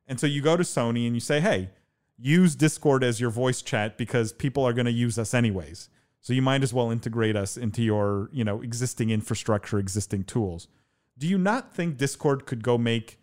[0.08, 1.70] and so you go to Sony and you say, "Hey,
[2.18, 5.90] use Discord as your voice chat because people are going to use us anyways.
[6.22, 10.70] So you might as well integrate us into your you know existing infrastructure, existing tools."
[11.18, 13.20] Do you not think Discord could go make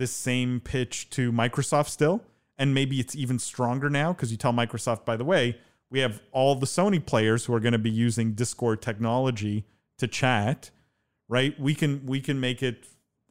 [0.00, 2.24] this same pitch to Microsoft still.
[2.58, 5.58] And maybe it's even stronger now because you tell Microsoft, by the way,
[5.90, 9.64] we have all the Sony players who are going to be using Discord technology
[9.98, 10.70] to chat,
[11.28, 11.58] right?
[11.58, 12.86] We can we can make it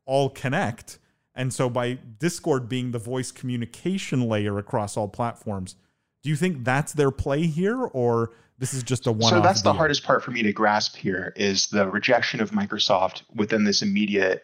[0.05, 0.99] all connect.
[1.35, 5.75] And so by Discord being the voice communication layer across all platforms,
[6.21, 9.61] do you think that's their play here or this is just a one So that's
[9.61, 13.81] the hardest part for me to grasp here is the rejection of Microsoft within this
[13.81, 14.43] immediate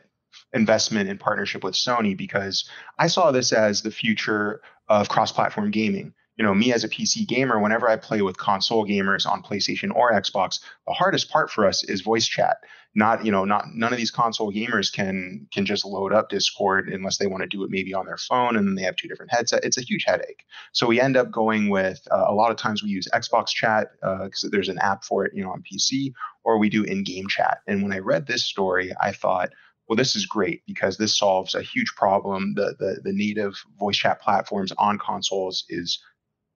[0.53, 6.13] investment and partnership with Sony because I saw this as the future of cross-platform gaming.
[6.38, 9.93] You know, me as a PC gamer, whenever I play with console gamers on PlayStation
[9.95, 12.57] or Xbox, the hardest part for us is voice chat.
[12.93, 16.88] Not, you know, not none of these console gamers can can just load up Discord
[16.89, 19.07] unless they want to do it maybe on their phone and then they have two
[19.07, 19.65] different headsets.
[19.65, 20.43] It's a huge headache.
[20.71, 23.89] So we end up going with uh, a lot of times we use Xbox chat
[24.01, 26.13] because there's an app for it, you know, on PC,
[26.43, 27.59] or we do in-game chat.
[27.67, 29.49] And when I read this story, I thought,
[29.88, 32.53] well, this is great because this solves a huge problem.
[32.55, 35.99] The the the native voice chat platforms on consoles is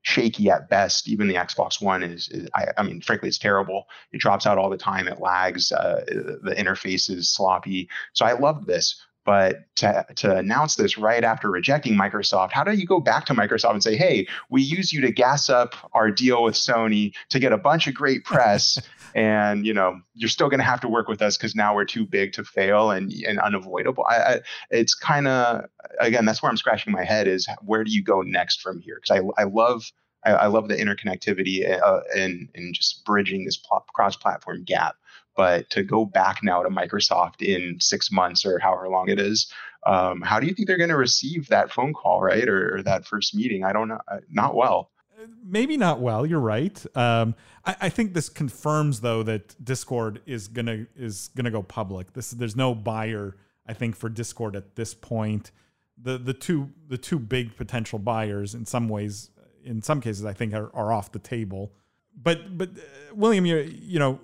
[0.01, 1.07] shaky at best.
[1.07, 3.87] Even the Xbox One is, is I, I mean, frankly, it's terrible.
[4.11, 5.07] It drops out all the time.
[5.07, 5.71] It lags.
[5.71, 7.89] Uh, the interface is sloppy.
[8.13, 9.01] So I loved this.
[9.29, 13.35] But to, to announce this right after rejecting Microsoft, how do you go back to
[13.35, 17.37] Microsoft and say, hey, we use you to gas up our deal with Sony to
[17.37, 18.81] get a bunch of great press,
[19.13, 21.85] and you know you're still going to have to work with us because now we're
[21.85, 24.03] too big to fail and, and unavoidable.
[24.09, 24.39] I, I,
[24.71, 25.65] it's kind of
[25.99, 28.99] again that's where I'm scratching my head is where do you go next from here?
[28.99, 29.91] Because I, I love
[30.25, 34.95] I, I love the interconnectivity uh, and and just bridging this pl- cross-platform gap.
[35.39, 39.49] But to go back now to Microsoft in six months or however long it is,
[39.85, 42.83] um, how do you think they're going to receive that phone call, right, or, or
[42.83, 43.63] that first meeting?
[43.63, 44.91] I don't know, uh, not well.
[45.45, 46.25] maybe not well.
[46.25, 46.85] You're right.
[46.95, 47.35] Um,
[47.65, 52.11] I, I think this confirms though that Discord is gonna is gonna go public.
[52.13, 53.37] This there's no buyer.
[53.65, 55.51] I think for Discord at this point,
[55.97, 59.29] the the two the two big potential buyers in some ways,
[59.63, 61.71] in some cases, I think are, are off the table.
[62.21, 64.19] But but uh, William, you you know,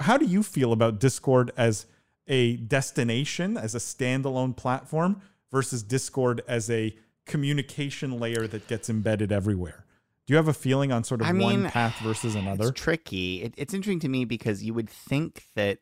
[0.00, 1.86] how do you feel about Discord as
[2.26, 5.20] a destination, as a standalone platform,
[5.50, 6.96] versus Discord as a
[7.26, 9.84] communication layer that gets embedded everywhere?
[10.26, 12.68] Do you have a feeling on sort of I one path versus another?
[12.68, 13.42] It's tricky.
[13.42, 15.78] It, it's interesting to me because you would think that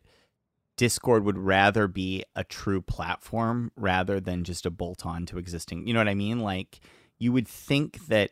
[0.77, 5.87] Discord would rather be a true platform rather than just a bolt on to existing.
[5.87, 6.41] You know what I mean?
[6.41, 6.81] Like,
[7.19, 8.31] you would think that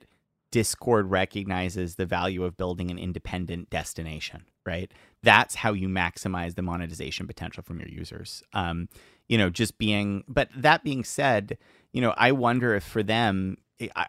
[0.50, 4.92] Discord recognizes the value of building an independent destination, right?
[5.22, 8.42] That's how you maximize the monetization potential from your users.
[8.52, 8.88] Um,
[9.28, 11.58] you know, just being, but that being said,
[11.92, 13.56] you know, I wonder if for them,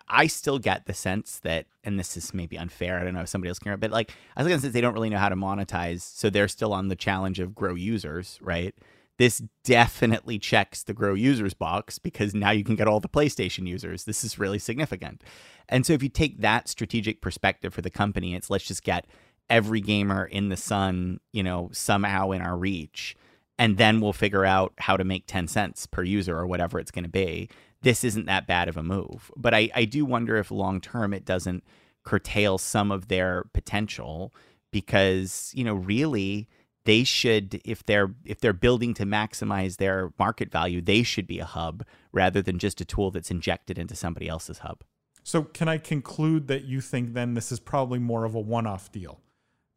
[0.07, 2.99] I, still get the sense that, and this is maybe unfair.
[2.99, 4.79] I don't know if somebody else can, but like, I was going to say they
[4.79, 6.01] don't really know how to monetize.
[6.01, 8.73] So they're still on the challenge of grow users, right?
[9.17, 13.67] This definitely checks the grow users box because now you can get all the PlayStation
[13.67, 14.03] users.
[14.03, 15.23] This is really significant.
[15.67, 19.07] And so if you take that strategic perspective for the company, it's let's just get
[19.49, 23.15] every gamer in the sun, you know, somehow in our reach.
[23.57, 26.91] And then we'll figure out how to make 10 cents per user or whatever it's
[26.91, 27.49] going to be.
[27.81, 29.31] this isn't that bad of a move.
[29.35, 31.63] But I, I do wonder if long term it doesn't
[32.03, 34.33] curtail some of their potential
[34.71, 36.47] because, you know, really
[36.87, 41.39] they should if they're if they're building to maximize their market value, they should be
[41.39, 44.83] a hub rather than just a tool that's injected into somebody else's hub.
[45.23, 48.91] So can I conclude that you think then this is probably more of a one-off
[48.91, 49.19] deal?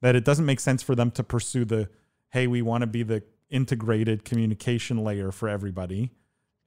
[0.00, 1.90] That it doesn't make sense for them to pursue the
[2.30, 6.12] hey, we want to be the integrated communication layer for everybody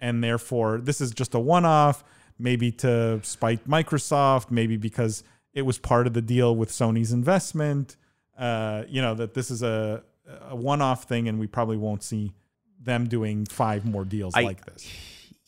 [0.01, 2.03] and therefore this is just a one-off
[2.37, 5.23] maybe to spite Microsoft, maybe because
[5.53, 7.95] it was part of the deal with Sony's investment.
[8.37, 10.03] Uh, you know that this is a
[10.49, 12.33] a one-off thing, and we probably won't see
[12.81, 14.89] them doing five more deals I- like this.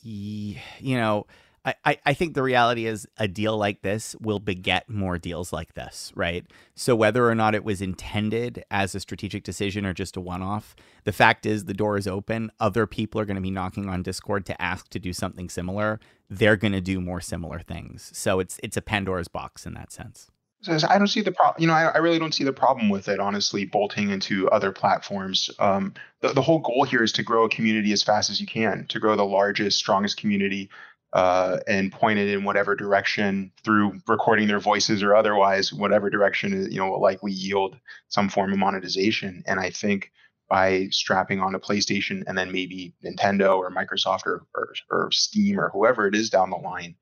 [0.02, 1.26] you know,
[1.66, 5.74] I, I, think the reality is a deal like this will beget more deals like
[5.74, 6.46] this, right?
[6.76, 10.44] So whether or not it was intended as a strategic decision or just a one
[10.44, 12.52] off, the fact is the door is open.
[12.60, 16.00] Other people are going to be knocking on Discord to ask to do something similar.
[16.30, 18.12] They're going to do more similar things.
[18.14, 20.30] So it's it's a Pandora's box in that sense.
[20.62, 21.62] So I don't see the problem.
[21.62, 23.20] You know, I, I really don't see the problem with it.
[23.20, 25.50] Honestly, bolting into other platforms.
[25.60, 28.48] Um, the, the whole goal here is to grow a community as fast as you
[28.48, 30.70] can, to grow the largest, strongest community,
[31.14, 36.54] uh, and point it in whatever direction through recording their voices or otherwise, whatever direction
[36.54, 37.78] is, you know will likely yield
[38.10, 39.44] some form of monetization.
[39.48, 40.12] And I think
[40.50, 45.60] by strapping on a PlayStation and then maybe Nintendo or Microsoft or, or, or Steam
[45.60, 46.96] or whoever it is down the line,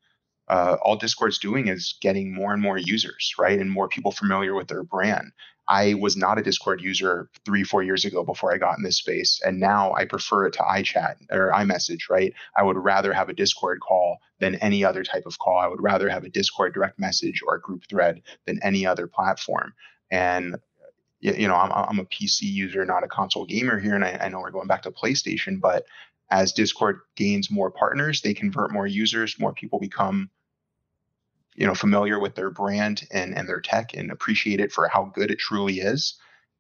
[0.48, 3.60] uh, all Discord's doing is getting more and more users, right?
[3.60, 5.32] And more people familiar with their brand.
[5.68, 8.98] I was not a Discord user three, four years ago before I got in this
[8.98, 9.42] space.
[9.46, 12.34] And now I prefer it to iChat or iMessage, right?
[12.58, 15.58] I would rather have a Discord call than any other type of call.
[15.58, 19.08] I would rather have a Discord direct message or a group thread than any other
[19.08, 19.74] platform.
[20.12, 20.58] And
[21.22, 24.28] you know, I'm, I'm a PC user, not a console gamer here, and I, I
[24.28, 25.86] know we're going back to PlayStation, but
[26.34, 30.32] as Discord gains more partners, they convert more users, more people become
[31.56, 35.12] you know familiar with their brand and and their tech and appreciate it for how
[35.14, 36.16] good it truly is.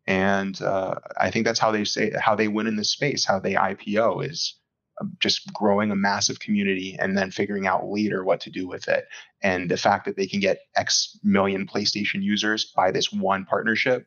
[0.05, 3.39] And uh, i think that's how they say how they win in this space how
[3.39, 4.59] they ipo is
[5.01, 8.87] um, just growing a massive community and then figuring out later what to do with
[8.87, 9.05] it.
[9.41, 14.05] And the fact that they can get x million playstation users by this one partnership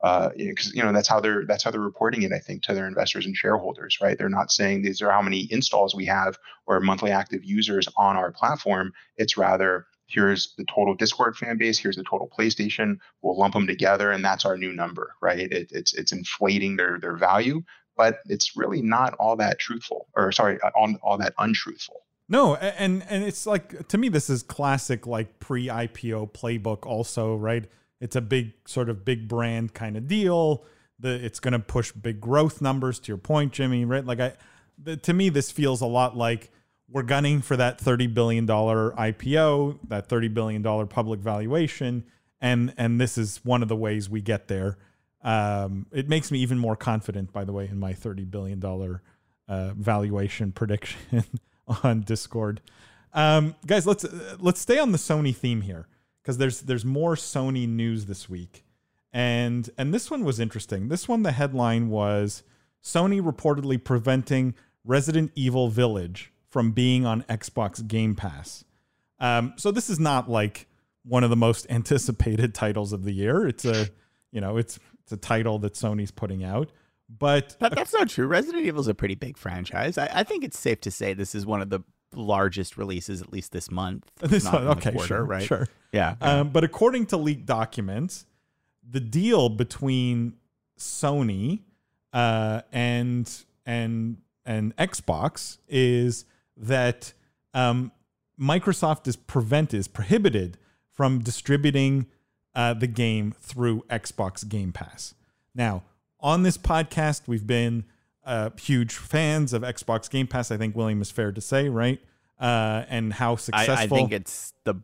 [0.00, 2.38] Uh, because you, know, you know that's how they're that's how they're reporting it i
[2.38, 4.16] think to their investors and shareholders right?
[4.16, 8.16] They're not saying these are how many installs we have or monthly active users on
[8.16, 8.92] our platform.
[9.16, 12.98] It's rather here's the total discord fan base here's the total playstation.
[13.22, 15.50] We'll lump them together and that's our new number right?
[15.52, 17.62] It, it's it's inflating their their value
[17.96, 22.02] but it's really not all that truthful or sorry all, all that untruthful.
[22.30, 27.64] No, and and it's like to me this is classic like pre-IPO playbook also, right?
[28.00, 30.64] It's a big sort of big brand kind of deal.
[30.98, 34.04] The it's going to push big growth numbers to your point, Jimmy, right?
[34.04, 34.32] Like I
[34.82, 36.50] the, to me this feels a lot like
[36.90, 42.04] we're gunning for that 30 billion dollar IPO, that 30 billion dollar public valuation
[42.40, 44.78] and and this is one of the ways we get there.
[45.22, 49.02] Um, it makes me even more confident by the way in my 30 billion dollar
[49.48, 51.24] uh, valuation prediction
[51.82, 52.60] on Discord.
[53.12, 54.04] Um, guys, let's
[54.38, 55.88] let's stay on the Sony theme here
[56.28, 58.62] because there's there's more Sony news this week,
[59.14, 60.88] and and this one was interesting.
[60.88, 62.42] This one, the headline was
[62.84, 64.54] Sony reportedly preventing
[64.84, 68.66] Resident Evil Village from being on Xbox Game Pass.
[69.18, 70.68] Um, so this is not like
[71.02, 73.48] one of the most anticipated titles of the year.
[73.48, 73.88] It's a
[74.30, 76.70] you know it's it's a title that Sony's putting out,
[77.08, 78.26] but That, that's not true.
[78.26, 79.96] Resident Evil is a pretty big franchise.
[79.96, 81.80] I, I think it's safe to say this is one of the
[82.14, 84.10] largest releases, at least this month.
[84.20, 85.42] This one, okay, quarter, sure, right?
[85.42, 85.68] sure.
[85.92, 86.14] Yeah.
[86.20, 88.26] Um, but according to leaked documents,
[88.88, 90.34] the deal between
[90.78, 91.60] Sony
[92.12, 93.30] uh, and
[93.66, 96.24] and and Xbox is
[96.56, 97.12] that
[97.54, 97.92] um,
[98.40, 100.58] Microsoft is prevented, is prohibited
[100.92, 102.06] from distributing
[102.54, 105.14] uh, the game through Xbox Game Pass.
[105.54, 105.84] Now,
[106.20, 107.84] on this podcast, we've been
[108.28, 110.50] uh, huge fans of Xbox Game Pass.
[110.50, 111.98] I think William is fair to say, right?
[112.38, 113.74] Uh, and how successful?
[113.74, 113.82] I.
[113.82, 114.74] I think it's the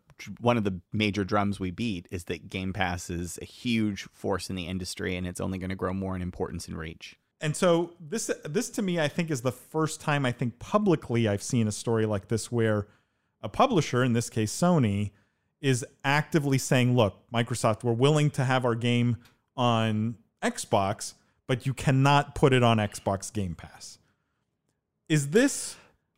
[0.41, 4.49] one of the major drums we beat is that Game Pass is a huge force
[4.49, 7.17] in the industry, and it's only going to grow more in importance and reach.
[7.41, 11.29] And so this this to me I think is the first time I think publicly
[11.29, 12.87] I've seen a story like this where
[13.43, 15.11] a publisher in this case Sony
[15.61, 19.19] is actively saying, "Look, Microsoft, we're willing to have our game
[19.57, 21.15] on Xbox,
[21.47, 23.99] but you cannot put it on Xbox Game Pass."
[25.09, 25.77] Is this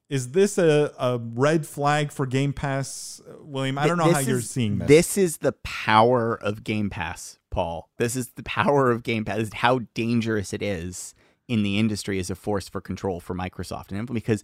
[0.09, 3.79] is this a, a red flag for Game Pass, William?
[3.79, 4.89] I don't know This how you're seeing this.
[4.89, 7.91] This is the power of Game Pass, Paul.
[7.99, 9.53] This is the power of Game Pass.
[9.53, 11.15] How dangerous it is
[11.49, 14.43] in the industry as a force for control for Microsoft and because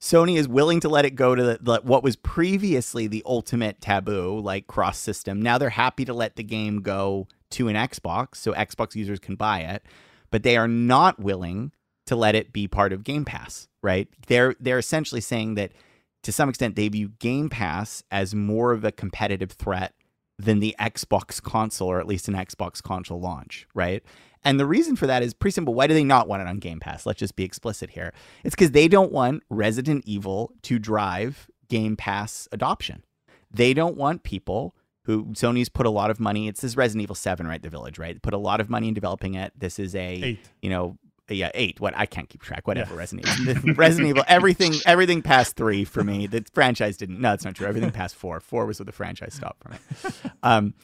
[0.00, 3.80] Sony is willing to let it go to the, the, what was previously the ultimate
[3.80, 5.42] taboo, like cross system.
[5.42, 9.34] Now they're happy to let the game go to an Xbox so Xbox users can
[9.34, 9.82] buy it,
[10.30, 11.72] but they are not willing
[12.06, 14.08] to let it be part of Game Pass, right?
[14.26, 15.72] They're they're essentially saying that
[16.22, 19.94] to some extent they view Game Pass as more of a competitive threat
[20.38, 24.02] than the Xbox console or at least an Xbox console launch, right?
[24.44, 25.74] And the reason for that is pretty simple.
[25.74, 27.06] Why do they not want it on Game Pass?
[27.06, 28.12] Let's just be explicit here.
[28.44, 33.04] It's because they don't want Resident Evil to drive Game Pass adoption.
[33.50, 34.74] They don't want people
[35.08, 36.48] who Sony's put a lot of money.
[36.48, 37.62] It's this Resident Evil 7, right?
[37.62, 38.20] The Village, right?
[38.20, 39.54] Put a lot of money in developing it.
[39.58, 40.38] This is a, Eight.
[40.60, 40.98] you know,
[41.30, 41.80] yeah, eight.
[41.80, 42.66] What I can't keep track.
[42.66, 42.92] Whatever.
[42.92, 42.98] Yeah.
[43.00, 43.74] Resident Evil.
[43.74, 44.24] Resident Evil.
[44.28, 44.74] Everything.
[44.84, 46.26] Everything past three for me.
[46.26, 47.20] The franchise didn't.
[47.20, 47.66] No, it's not true.
[47.66, 48.38] Everything past four.
[48.40, 49.78] Four was where the franchise stopped for me.
[50.42, 50.74] Um,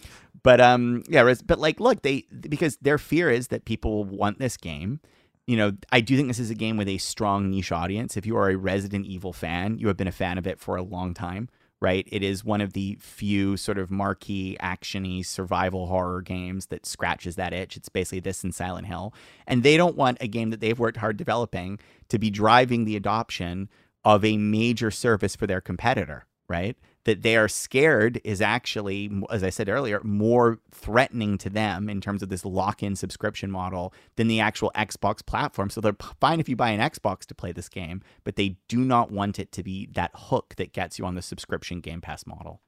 [0.42, 1.32] but um, yeah.
[1.46, 5.00] But like, look, they because their fear is that people will want this game.
[5.46, 8.16] You know, I do think this is a game with a strong niche audience.
[8.16, 10.76] If you are a Resident Evil fan, you have been a fan of it for
[10.76, 11.48] a long time
[11.84, 12.08] right?
[12.10, 17.36] It is one of the few sort of marquee actiony survival horror games that scratches
[17.36, 17.76] that itch.
[17.76, 19.12] It's basically this and Silent Hill.
[19.46, 21.78] And they don't want a game that they've worked hard developing
[22.08, 23.68] to be driving the adoption
[24.02, 26.78] of a major service for their competitor, right?
[27.04, 32.00] That they are scared is actually, as I said earlier, more threatening to them in
[32.00, 35.70] terms of this lock in subscription model than the actual Xbox platform.
[35.70, 38.78] So they're fine if you buy an Xbox to play this game, but they do
[38.78, 42.26] not want it to be that hook that gets you on the subscription Game Pass
[42.26, 42.60] model.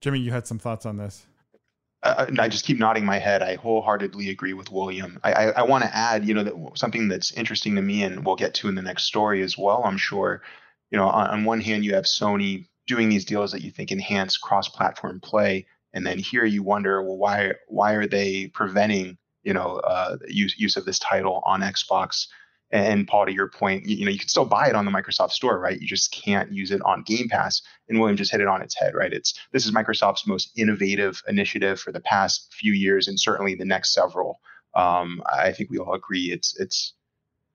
[0.00, 1.26] Jimmy, you had some thoughts on this.
[2.02, 3.42] Uh, I just keep nodding my head.
[3.42, 5.18] I wholeheartedly agree with William.
[5.24, 8.26] I, I, I want to add, you know, that something that's interesting to me, and
[8.26, 9.82] we'll get to in the next story as well.
[9.84, 10.42] I'm sure.
[10.90, 13.90] You know, on, on one hand, you have Sony doing these deals that you think
[13.90, 19.54] enhance cross-platform play, and then here you wonder, well, why why are they preventing you
[19.54, 22.26] know uh, use use of this title on Xbox?
[22.70, 24.90] And Paul, to your point, you, you, know you can still buy it on the
[24.90, 25.80] Microsoft Store, right?
[25.80, 27.62] You just can't use it on Game Pass.
[27.88, 29.12] And William just hit it on its head, right?
[29.12, 33.64] It's this is Microsoft's most innovative initiative for the past few years, and certainly the
[33.64, 34.40] next several.
[34.74, 36.94] Um, I think we all agree it's it's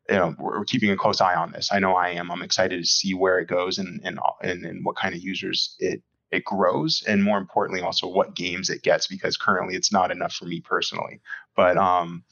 [0.09, 1.69] you know we're, keeping a close eye on this.
[1.71, 2.31] I know I am.
[2.31, 5.75] I'm excited to see where it goes and and and, and what kind of users
[5.79, 6.01] it
[6.31, 10.33] it grows and more importantly also what games it gets because currently it's not enough
[10.33, 11.19] for me personally
[11.55, 12.23] but um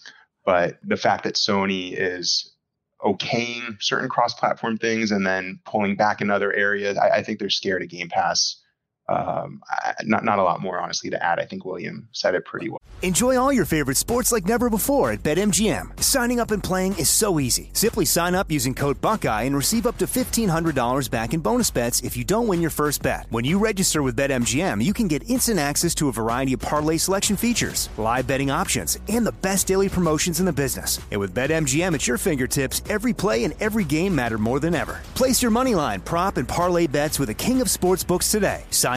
[0.46, 2.54] but the fact that sony is
[3.02, 7.50] okaying certain cross-platform things and then pulling back in other areas i, I think they're
[7.50, 8.62] scared of game pass
[9.10, 9.62] um,
[10.04, 11.40] not not a lot more honestly to add.
[11.40, 12.82] I think William said it pretty well.
[13.04, 16.02] Enjoy all your favorite sports like never before at BetMGM.
[16.02, 17.70] Signing up and playing is so easy.
[17.74, 21.42] Simply sign up using code Buckeye and receive up to fifteen hundred dollars back in
[21.42, 23.28] bonus bets if you don't win your first bet.
[23.30, 26.98] When you register with BetMGM, you can get instant access to a variety of parlay
[26.98, 31.00] selection features, live betting options, and the best daily promotions in the business.
[31.12, 35.02] And with BetMGM at your fingertips, every play and every game matter more than ever.
[35.14, 38.64] Place your money line, prop, and parlay bets with the king of sportsbooks today.
[38.72, 38.97] Sign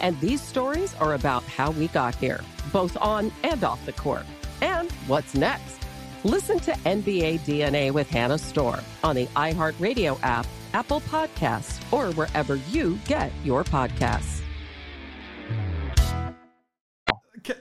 [0.00, 2.40] And these stories are about how we got here,
[2.72, 4.24] both on and off the court.
[4.60, 5.78] And what's next?
[6.24, 12.56] Listen to NBA DNA with Hannah Storm on the iHeartRadio app, Apple Podcasts, or wherever
[12.56, 14.40] you get your podcasts.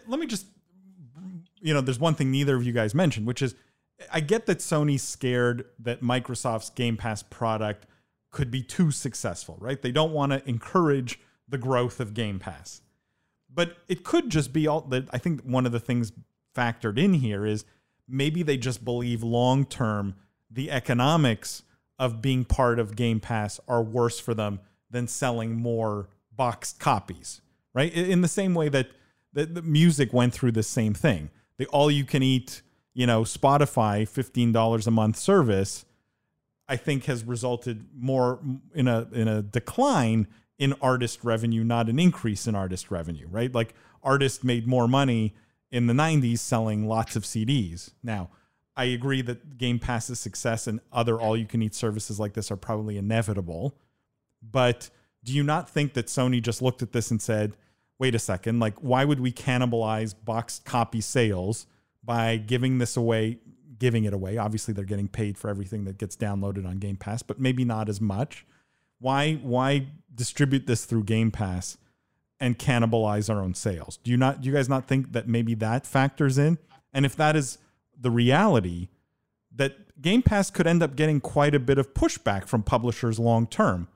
[0.08, 0.46] Let me just,
[1.60, 3.54] you know, there's one thing neither of you guys mentioned, which is
[4.12, 7.86] I get that Sony's scared that Microsoft's Game Pass product
[8.32, 9.82] could be too successful, right?
[9.82, 12.82] They don't want to encourage the growth of Game Pass.
[13.54, 16.12] But it could just be all that I think one of the things
[16.56, 17.66] factored in here is
[18.08, 20.16] maybe they just believe long term
[20.50, 21.64] the economics
[22.00, 27.42] of being part of Game Pass are worse for them than selling more boxed copies,
[27.74, 27.92] right?
[27.94, 28.88] In the same way that
[29.34, 31.30] the, music went through the same thing.
[31.58, 32.62] The all you can eat,
[32.94, 35.86] you know, Spotify $15 a month service,
[36.68, 38.40] I think has resulted more
[38.74, 40.28] in a in a decline
[40.64, 43.54] in artist revenue, not an increase in artist revenue, right?
[43.54, 45.36] Like artists made more money
[45.72, 47.92] in the 90s selling lots of CDs.
[48.02, 48.30] Now,
[48.78, 52.50] I agree that Game Pass's success and other all you can eat services like this
[52.50, 53.78] are probably inevitable.
[54.42, 54.90] But
[55.22, 57.58] do you not think that Sony just looked at this and said,
[58.00, 61.68] wait a second, like, why would we cannibalize boxed copy sales
[62.06, 63.40] by giving this away,
[63.78, 64.38] giving it away?
[64.38, 67.90] Obviously, they're getting paid for everything that gets downloaded on Game Pass, but maybe not
[67.90, 68.46] as much.
[69.04, 71.78] Why, why distribute this through Game Pass
[72.40, 73.98] and cannibalize our own sales?
[73.98, 76.58] Do you not, do you guys not think that maybe that factors in?
[76.94, 77.58] And if that is
[78.00, 78.88] the reality,
[79.56, 83.46] that Game Pass could end up getting quite a bit of pushback from publishers long
[83.48, 83.88] term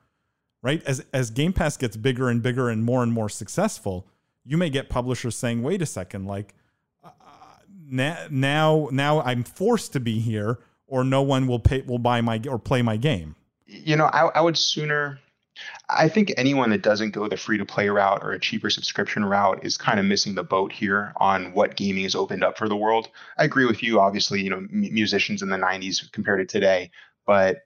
[0.62, 0.84] right?
[0.86, 4.08] As as Game Pass gets bigger and bigger and more and more successful,
[4.44, 6.54] you may get publishers saying, "Wait a second, like
[7.04, 7.10] uh,
[7.90, 12.22] now now now I'm forced to be here, or no one will pay will buy
[12.22, 13.36] my or play my game."
[13.68, 15.20] You know, I, I would sooner.
[15.90, 19.26] I think anyone that doesn't go the free to play route or a cheaper subscription
[19.26, 22.70] route is kind of missing the boat here on what gaming has opened up for
[22.70, 23.10] the world.
[23.38, 24.00] I agree with you.
[24.00, 26.92] Obviously, you know, m- musicians in the '90s compared to today,
[27.26, 27.58] but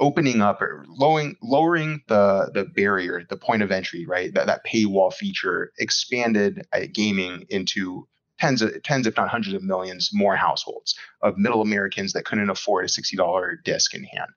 [0.00, 4.32] opening up or lowering lowering the the barrier, the point of entry, right?
[4.34, 8.08] That that paywall feature expanded uh, gaming into
[8.38, 12.50] tens of tens, if not hundreds of millions more households of middle Americans that couldn't
[12.50, 14.30] afford a sixty dollar disc in hand.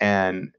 [0.00, 0.52] And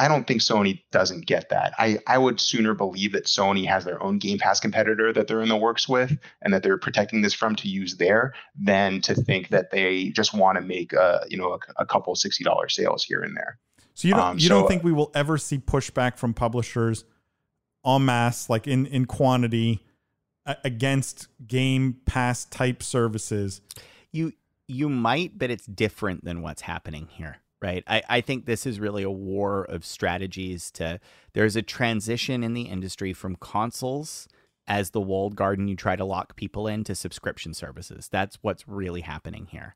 [0.00, 1.72] I don't think Sony doesn't get that.
[1.76, 5.42] I, I would sooner believe that Sony has their own Game Pass competitor that they're
[5.42, 9.14] in the works with and that they're protecting this from to use there than to
[9.16, 12.68] think that they just want to make a, you know a, a couple sixty dollar
[12.68, 13.58] sales here and there.
[13.94, 17.04] So you don't Um, you so- don't think we will ever see pushback from publishers
[17.84, 19.84] en masse, like in in quantity,
[20.46, 23.60] a- against Game Pass type services?
[24.12, 24.32] You
[24.68, 27.84] you might, but it's different than what's happening here, right?
[27.86, 31.00] I, I think this is really a war of strategies to
[31.32, 34.28] there's a transition in the industry from consoles
[34.66, 38.08] as the walled garden you try to lock people into subscription services.
[38.08, 39.74] That's what's really happening here.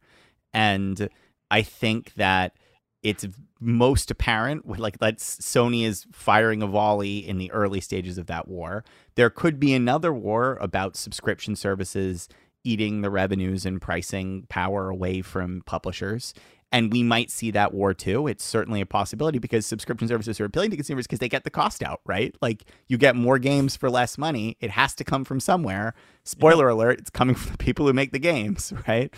[0.52, 1.08] And
[1.50, 2.56] I think that
[3.02, 3.26] it's
[3.58, 8.46] most apparent like let's Sony is firing a volley in the early stages of that
[8.46, 8.84] war.
[9.16, 12.28] There could be another war about subscription services
[12.64, 16.32] eating the revenues and pricing power away from publishers.
[16.72, 18.26] And we might see that war too.
[18.26, 21.50] It's certainly a possibility because subscription services are appealing to consumers because they get the
[21.50, 22.34] cost out, right?
[22.40, 24.56] Like you get more games for less money.
[24.58, 25.92] It has to come from somewhere.
[26.24, 29.14] Spoiler alert, it's coming from the people who make the games, right?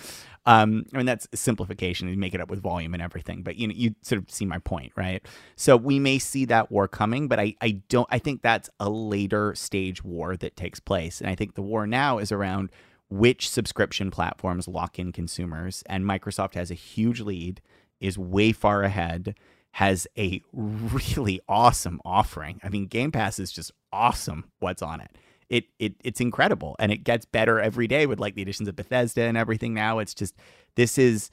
[0.47, 2.09] Um, I mean, that's a simplification.
[2.09, 4.45] You make it up with volume and everything, but you know, you sort of see
[4.45, 5.25] my point, right?
[5.57, 8.91] So we may see that war coming, but I, I don't, I think that's a
[8.91, 11.21] later stage war that takes place.
[11.21, 12.71] And I think the war now is around
[13.15, 15.85] which subscription platforms lock in consumers.
[15.87, 17.61] And Microsoft has a huge lead,
[18.01, 19.37] is way far ahead,
[19.73, 22.61] has a really awesome offering.
[22.65, 25.13] I mean, Game Pass is just awesome what's on it.
[25.49, 28.75] It, it it's incredible and it gets better every day with like the additions of
[28.75, 30.01] Bethesda and everything now.
[30.01, 30.35] It's just
[30.75, 31.31] this is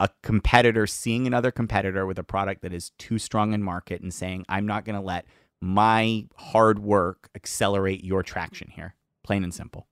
[0.00, 4.12] a competitor seeing another competitor with a product that is too strong in market and
[4.12, 5.26] saying, I'm not going to let
[5.60, 8.96] my hard work accelerate your traction here.
[9.22, 9.86] Plain and simple.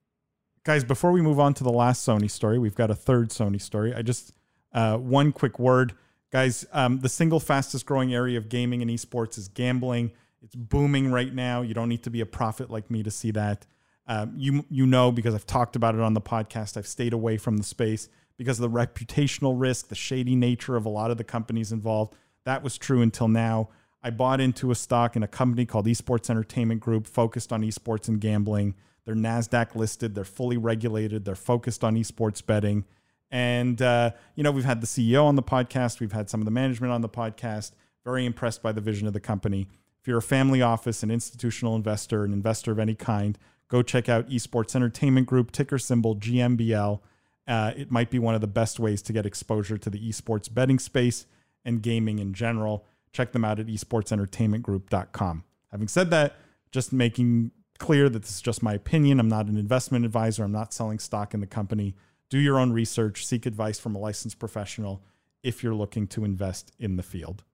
[0.68, 3.58] Guys, before we move on to the last Sony story, we've got a third Sony
[3.58, 3.94] story.
[3.94, 4.34] I just
[4.74, 5.94] uh, one quick word,
[6.30, 6.66] guys.
[6.74, 10.12] Um, the single fastest growing area of gaming and esports is gambling.
[10.42, 11.62] It's booming right now.
[11.62, 13.64] You don't need to be a prophet like me to see that.
[14.06, 16.76] Um, you you know because I've talked about it on the podcast.
[16.76, 20.84] I've stayed away from the space because of the reputational risk, the shady nature of
[20.84, 22.14] a lot of the companies involved.
[22.44, 23.70] That was true until now.
[24.02, 28.06] I bought into a stock in a company called Esports Entertainment Group, focused on esports
[28.06, 28.74] and gambling.
[29.08, 32.84] They're NASDAQ listed, they're fully regulated, they're focused on esports betting.
[33.30, 36.44] And, uh, you know, we've had the CEO on the podcast, we've had some of
[36.44, 37.72] the management on the podcast,
[38.04, 39.66] very impressed by the vision of the company.
[39.98, 44.10] If you're a family office, an institutional investor, an investor of any kind, go check
[44.10, 47.00] out Esports Entertainment Group, ticker symbol GMBL.
[47.46, 50.52] Uh, it might be one of the best ways to get exposure to the esports
[50.52, 51.24] betting space
[51.64, 52.84] and gaming in general.
[53.14, 55.44] Check them out at esportsentertainmentgroup.com.
[55.70, 56.36] Having said that,
[56.70, 59.20] just making clear that this is just my opinion.
[59.20, 60.44] I'm not an investment advisor.
[60.44, 61.94] I'm not selling stock in the company.
[62.28, 65.02] Do your own research, seek advice from a licensed professional
[65.42, 67.44] if you're looking to invest in the field.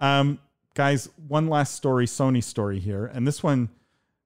[0.00, 0.38] Um,
[0.74, 3.68] guys, one last story, Sony story here, and this one,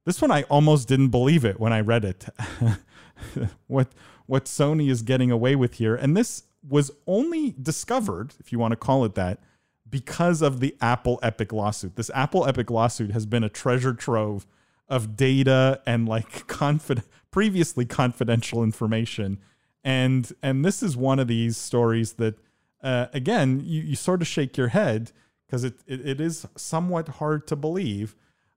[0.07, 2.27] this one I almost didn't believe it when I read it.
[3.67, 3.89] what
[4.27, 8.73] what Sony is getting away with here, and this was only discovered, if you want
[8.73, 9.41] to call it that,
[9.89, 11.97] because of the Apple Epic lawsuit.
[11.97, 14.47] This Apple Epic lawsuit has been a treasure trove
[14.89, 19.39] of data and like confident previously confidential information.
[19.85, 22.35] And and this is one of these stories that
[22.83, 25.13] uh, again you, you sort of shake your head
[25.47, 28.15] because it, it, it is somewhat hard to believe.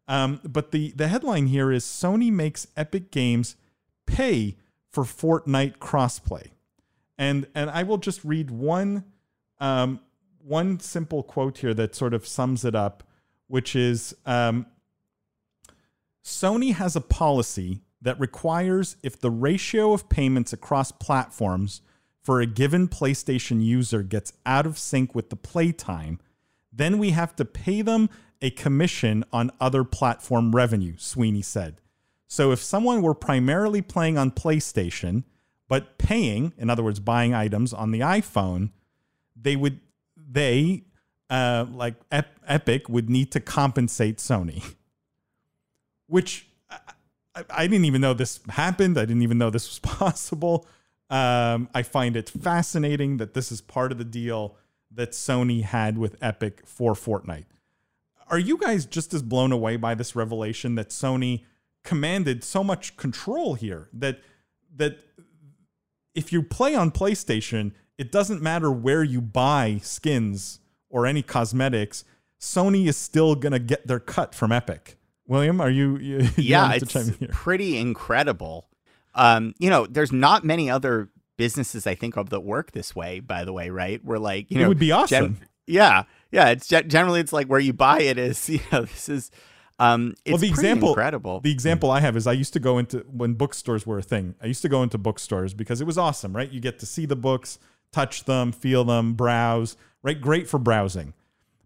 [0.07, 3.55] Um, but the the headline here is sony makes epic games
[4.05, 4.57] pay
[4.89, 6.49] for fortnite crossplay.
[7.17, 9.05] And and i will just read one
[9.59, 9.99] um,
[10.43, 13.03] one simple quote here that sort of sums it up
[13.47, 14.65] which is um,
[16.23, 21.81] Sony has a policy that requires if the ratio of payments across platforms
[22.21, 26.19] for a given PlayStation user gets out of sync with the playtime,
[26.71, 28.09] then we have to pay them
[28.41, 31.81] a commission on other platform revenue, Sweeney said.
[32.27, 35.23] So if someone were primarily playing on PlayStation,
[35.67, 38.71] but paying, in other words, buying items on the iPhone,
[39.35, 39.79] they would,
[40.15, 40.83] they,
[41.29, 44.75] uh, like Ep- Epic, would need to compensate Sony.
[46.11, 46.45] which
[47.33, 48.97] I, I, didn't even know this happened.
[48.97, 50.67] I didn't even know this was possible.
[51.09, 54.57] Um, I find it fascinating that this is part of the deal
[54.91, 57.45] that Sony had with Epic for Fortnite.
[58.27, 61.45] Are you guys just as blown away by this revelation that Sony
[61.83, 64.19] commanded so much control here that
[64.75, 64.99] that
[66.13, 70.59] if you play on PlayStation, it doesn't matter where you buy skins
[70.89, 72.03] or any cosmetics,
[72.37, 74.97] Sony is still going to get their cut from Epic.
[75.27, 75.97] William, are you?
[75.97, 78.67] you yeah, it's pretty incredible.
[79.13, 83.19] Um, you know, there's not many other businesses I think of that work this way.
[83.19, 84.03] By the way, right?
[84.03, 85.37] We're like, you know it know, would be awesome.
[85.37, 86.49] Gen- yeah, yeah.
[86.49, 88.49] It's generally it's like where you buy it is.
[88.49, 89.31] You know, this is.
[89.79, 91.39] Um, well, the example, incredible.
[91.39, 94.35] The example I have is I used to go into when bookstores were a thing.
[94.39, 96.51] I used to go into bookstores because it was awesome, right?
[96.51, 97.57] You get to see the books,
[97.91, 100.21] touch them, feel them, browse, right?
[100.21, 101.15] Great for browsing.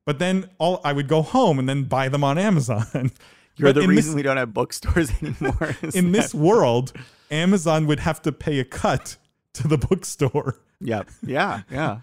[0.06, 3.11] But then all I would go home and then buy them on Amazon.
[3.57, 5.76] You're but the reason this, we don't have bookstores anymore.
[5.94, 6.94] in this world,
[7.32, 9.18] Amazon would have to pay a cut
[9.53, 10.60] to the bookstore.
[10.82, 11.10] Yep.
[11.26, 11.61] Yeah.
[11.69, 11.99] Yeah.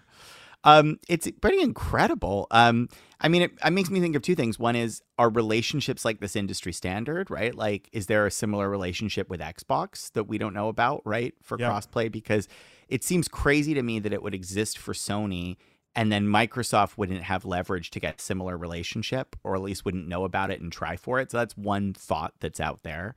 [0.63, 2.47] Um, it's pretty incredible.
[2.51, 2.87] Um,
[3.19, 4.57] I mean, it, it, makes me think of two things.
[4.57, 7.53] One is, are relationships like this industry standard, right?
[7.53, 11.59] Like, is there a similar relationship with Xbox that we don't know about, right, for
[11.59, 11.69] yep.
[11.69, 12.11] crossplay?
[12.11, 12.47] Because
[12.87, 15.57] it seems crazy to me that it would exist for Sony
[15.95, 20.23] and then Microsoft wouldn't have leverage to get similar relationship, or at least wouldn't know
[20.23, 21.31] about it and try for it.
[21.31, 23.15] So that's one thought that's out there.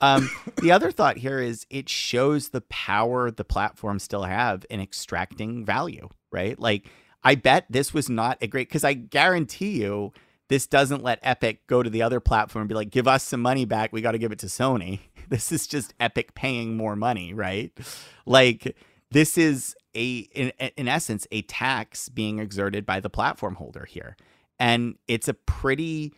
[0.00, 0.30] Um,
[0.62, 5.64] the other thought here is it shows the power the platforms still have in extracting
[5.64, 6.58] value, right?
[6.58, 6.86] Like,
[7.22, 10.12] I bet this was not a great because I guarantee you
[10.48, 13.42] this doesn't let Epic go to the other platform and be like, give us some
[13.42, 13.92] money back.
[13.92, 15.00] We got to give it to Sony.
[15.28, 17.72] This is just Epic paying more money, right?
[18.26, 18.76] Like,
[19.10, 24.16] this is a in, in essence a tax being exerted by the platform holder here.
[24.58, 26.12] And it's a pretty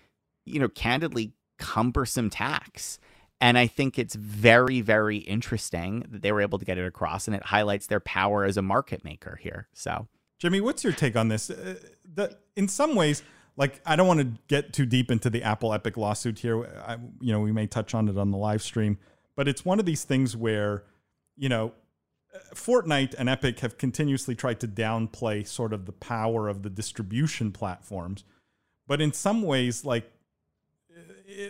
[0.45, 2.99] you know candidly cumbersome tax.
[3.41, 7.29] And i think it's very very interesting that they were able to get it across
[7.29, 9.69] and it highlights their power as a market maker here.
[9.73, 10.09] So
[10.39, 11.51] jimmy what's your take on this?
[11.51, 11.77] Uh,
[12.15, 13.23] the, in some ways
[13.57, 16.65] like i don't want to get too deep into the apple epic lawsuit here.
[16.87, 18.99] I, you know we may touch on it on the live stream
[19.37, 20.85] but it's one of these things where
[21.37, 21.73] you know
[22.55, 27.53] Fortnite and Epic have continuously tried to downplay sort of the power of the distribution
[27.53, 28.25] platforms,
[28.87, 30.11] but in some ways, like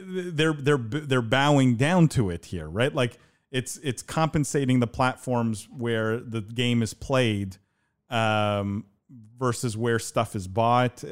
[0.00, 2.94] they're they're they're bowing down to it here, right?
[2.94, 3.18] Like
[3.50, 7.56] it's it's compensating the platforms where the game is played
[8.10, 8.84] um,
[9.38, 11.02] versus where stuff is bought.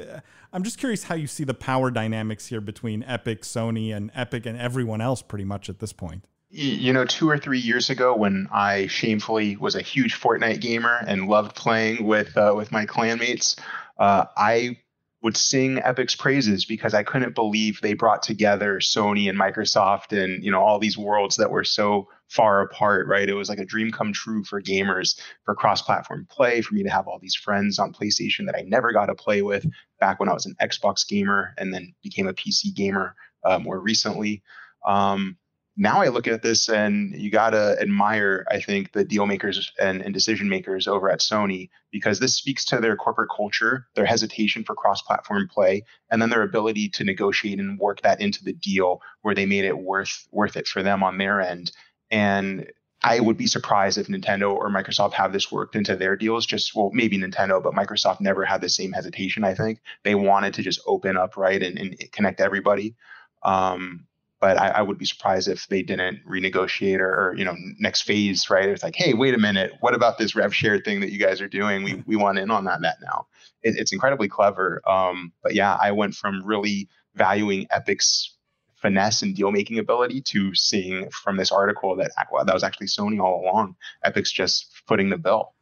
[0.52, 4.46] I'm just curious how you see the power dynamics here between Epic, Sony, and Epic
[4.46, 6.24] and everyone else, pretty much at this point
[6.56, 11.04] you know, two or three years ago, when I shamefully was a huge Fortnite gamer
[11.06, 13.58] and loved playing with uh, with my clanmates,
[13.98, 14.78] uh, I
[15.22, 20.42] would sing Epic's praises because I couldn't believe they brought together Sony and Microsoft and
[20.42, 23.06] you know all these worlds that were so far apart.
[23.06, 23.28] Right?
[23.28, 26.90] It was like a dream come true for gamers for cross-platform play, for me to
[26.90, 29.66] have all these friends on PlayStation that I never got to play with
[30.00, 33.14] back when I was an Xbox gamer and then became a PC gamer
[33.44, 34.42] uh, more recently.
[34.86, 35.36] Um,
[35.76, 39.72] now I look at this and you got to admire, I think, the deal makers
[39.78, 44.06] and, and, decision makers over at Sony because this speaks to their corporate culture, their
[44.06, 48.42] hesitation for cross platform play, and then their ability to negotiate and work that into
[48.42, 51.72] the deal where they made it worth worth it for them on their end.
[52.10, 52.70] And
[53.02, 56.46] I would be surprised if Nintendo or Microsoft have this worked into their deals.
[56.46, 59.44] Just well, maybe Nintendo, but Microsoft never had the same hesitation.
[59.44, 62.94] I think they wanted to just open up right and, and connect everybody.
[63.42, 64.06] Um,
[64.40, 68.02] but I, I, would be surprised if they didn't renegotiate or, or, you know next
[68.02, 68.68] phase right?
[68.68, 69.72] It's like hey wait a minute.
[69.80, 71.82] What about this rev share thing that you guys are doing?
[71.82, 73.26] We, we want in on that now.
[73.62, 78.36] It, it's incredibly clever um, but yeah i went from really valuing epic's
[78.76, 82.86] finesse and deal making ability to seeing from this article that well, that was actually
[82.86, 85.52] sony all along epic's just footing the bill.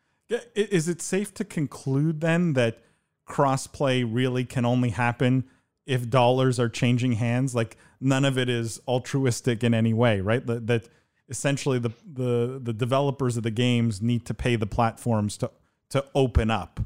[0.54, 2.82] Is it safe to conclude then that
[3.28, 5.44] crossplay really can only happen
[5.86, 10.46] if dollars are changing hands like none of it is altruistic in any way right?
[10.46, 10.88] That, that
[11.28, 15.50] essentially the, the the developers of the games need to pay the platforms to
[15.90, 16.80] to open up.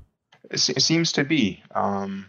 [0.50, 2.26] It, seems to be um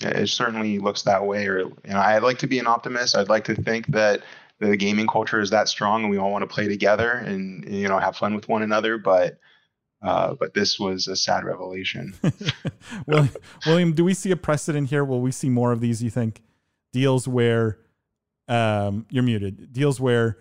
[0.00, 3.16] it certainly looks that way or you know i'd like to be an optimist.
[3.16, 4.22] I'd like to think that
[4.58, 7.88] the gaming culture is that strong and we all want to play together and you
[7.88, 9.38] know have fun with one another but
[10.02, 12.14] uh, but this was a sad revelation.
[13.06, 13.30] William,
[13.66, 15.04] William, do we see a precedent here?
[15.04, 16.02] Will we see more of these?
[16.02, 16.42] You think
[16.92, 17.78] deals where
[18.46, 19.72] um, you're muted?
[19.72, 20.38] Deals where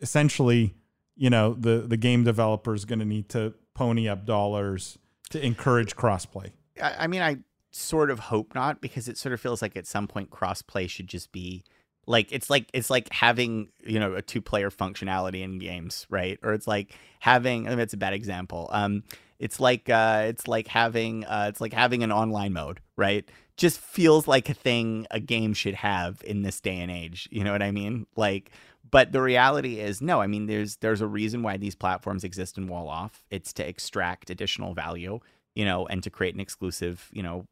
[0.00, 0.74] essentially,
[1.14, 4.98] you know, the the game developer is going to need to pony up dollars
[5.30, 6.52] to encourage crossplay.
[6.82, 7.38] I, I mean, I
[7.70, 11.06] sort of hope not because it sort of feels like at some point crossplay should
[11.06, 11.64] just be
[12.08, 16.38] like it's like it's like having you know a two player functionality in games right?
[16.42, 18.68] Or it's like having I mean it's a bad example.
[18.72, 19.04] Um
[19.38, 23.28] it's like uh it's like having uh it's like having an online mode right?
[23.56, 27.44] Just feels like a thing a game should have in this day and age you
[27.44, 28.06] know what i mean?
[28.16, 28.50] Like
[28.90, 32.56] but the reality is no i mean there's there's a reason why these platforms exist
[32.56, 33.22] and wall off.
[33.30, 35.20] It's to extract additional value
[35.54, 37.44] you know and to create an exclusive you know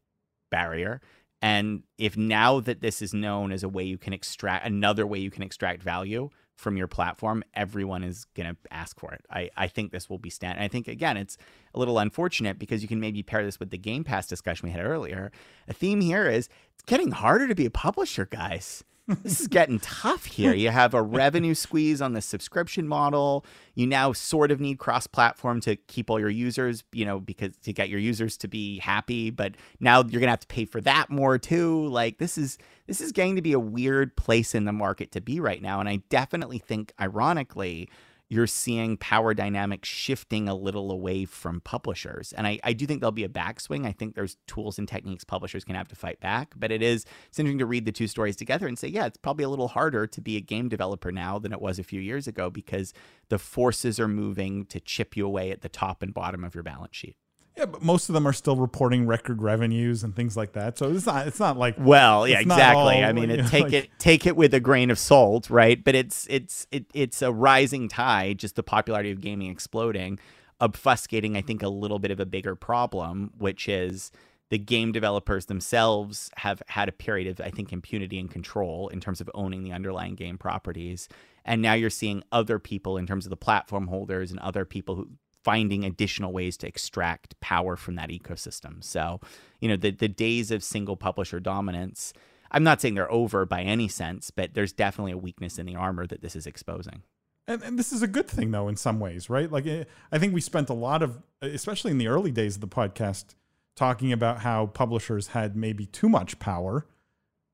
[0.49, 0.99] barrier
[1.41, 5.19] and if now that this is known as a way you can extract another way
[5.19, 9.23] you can extract value from your platform, everyone is going to ask for it.
[9.29, 10.59] I, I think this will be stand.
[10.59, 11.37] I think again, it's
[11.75, 14.73] a little unfortunate because you can maybe pair this with the Game Pass discussion we
[14.73, 15.31] had earlier.
[15.67, 18.83] A theme here is it's getting harder to be a publisher, guys
[19.23, 20.53] this is getting tough here.
[20.53, 23.45] You have a revenue squeeze on the subscription model.
[23.73, 27.55] You now sort of need cross platform to keep all your users, you know, because
[27.63, 30.65] to get your users to be happy, but now you're going to have to pay
[30.65, 31.87] for that more too.
[31.87, 32.57] Like this is
[32.87, 35.79] this is getting to be a weird place in the market to be right now
[35.79, 37.89] and I definitely think ironically
[38.29, 42.33] you're seeing power dynamics shifting a little away from publishers.
[42.33, 43.85] And I, I do think there'll be a backswing.
[43.85, 46.53] I think there's tools and techniques publishers can have to fight back.
[46.57, 49.17] But it is it's interesting to read the two stories together and say, yeah, it's
[49.17, 52.01] probably a little harder to be a game developer now than it was a few
[52.01, 52.93] years ago because
[53.29, 56.63] the forces are moving to chip you away at the top and bottom of your
[56.63, 57.15] balance sheet.
[57.57, 60.77] Yeah, but most of them are still reporting record revenues and things like that.
[60.77, 63.03] So it's not it's not like well, yeah, exactly.
[63.03, 65.83] All, I mean, it, take like, it take it with a grain of salt, right?
[65.83, 70.19] But it's it's it, it's a rising tide, just the popularity of gaming exploding,
[70.61, 74.11] obfuscating I think a little bit of a bigger problem, which is
[74.49, 78.99] the game developers themselves have had a period of I think impunity and control in
[78.99, 81.09] terms of owning the underlying game properties.
[81.43, 84.95] And now you're seeing other people in terms of the platform holders and other people
[84.95, 85.09] who
[85.43, 88.83] finding additional ways to extract power from that ecosystem.
[88.83, 89.19] So,
[89.61, 92.13] you know, the the days of single publisher dominance,
[92.51, 95.75] I'm not saying they're over by any sense, but there's definitely a weakness in the
[95.75, 97.03] armor that this is exposing.
[97.47, 99.49] And, and this is a good thing, though, in some ways, right?
[99.49, 102.61] Like, eh, I think we spent a lot of, especially in the early days of
[102.61, 103.35] the podcast,
[103.75, 106.85] talking about how publishers had maybe too much power,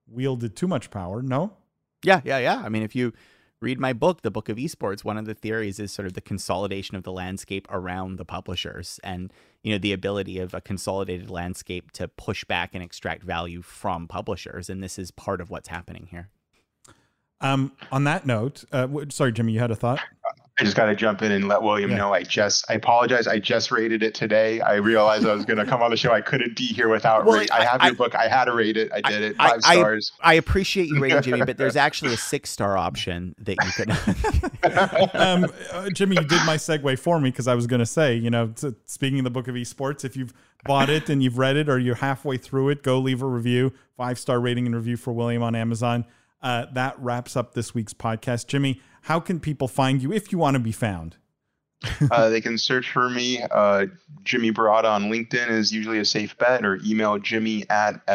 [0.07, 1.21] wielded too much power.
[1.21, 1.53] No?
[2.03, 2.61] Yeah, yeah, yeah.
[2.65, 3.13] I mean, if you
[3.63, 6.21] read my book, The Book of Esports, one of the theories is sort of the
[6.21, 9.31] consolidation of the landscape around the publishers and,
[9.63, 14.07] you know, the ability of a consolidated landscape to push back and extract value from
[14.07, 14.69] publishers.
[14.69, 16.29] And this is part of what's happening here.
[17.39, 20.01] Um, on that note, uh, sorry, Jimmy, you had a thought?
[20.59, 21.97] I just got to jump in and let William yeah.
[21.97, 23.25] know I just I apologize.
[23.25, 24.61] I just rated it today.
[24.61, 26.11] I realized I was going to come on the show.
[26.11, 27.25] I couldn't be here without.
[27.25, 27.51] Well, rate.
[27.51, 28.13] I, I have I, your book.
[28.13, 28.91] I had to rate it.
[28.93, 30.11] I did it five I, stars.
[30.21, 35.15] I, appreciate you rating Jimmy, but there's actually a six star option that you could.
[35.15, 38.13] um, uh, Jimmy, you did my segue for me because I was going to say,
[38.13, 40.33] you know, to, speaking of the book of esports, if you've
[40.65, 43.73] bought it and you've read it or you're halfway through it, go leave a review,
[43.97, 46.05] five star rating and review for William on Amazon.
[46.43, 48.45] Uh, that wraps up this week's podcast.
[48.47, 51.17] Jimmy, how can people find you if you want to be found?
[52.11, 53.41] uh, they can search for me.
[53.51, 53.87] Uh,
[54.23, 58.05] Jimmy Baratta on LinkedIn is usually a safe bet, or email jimmy at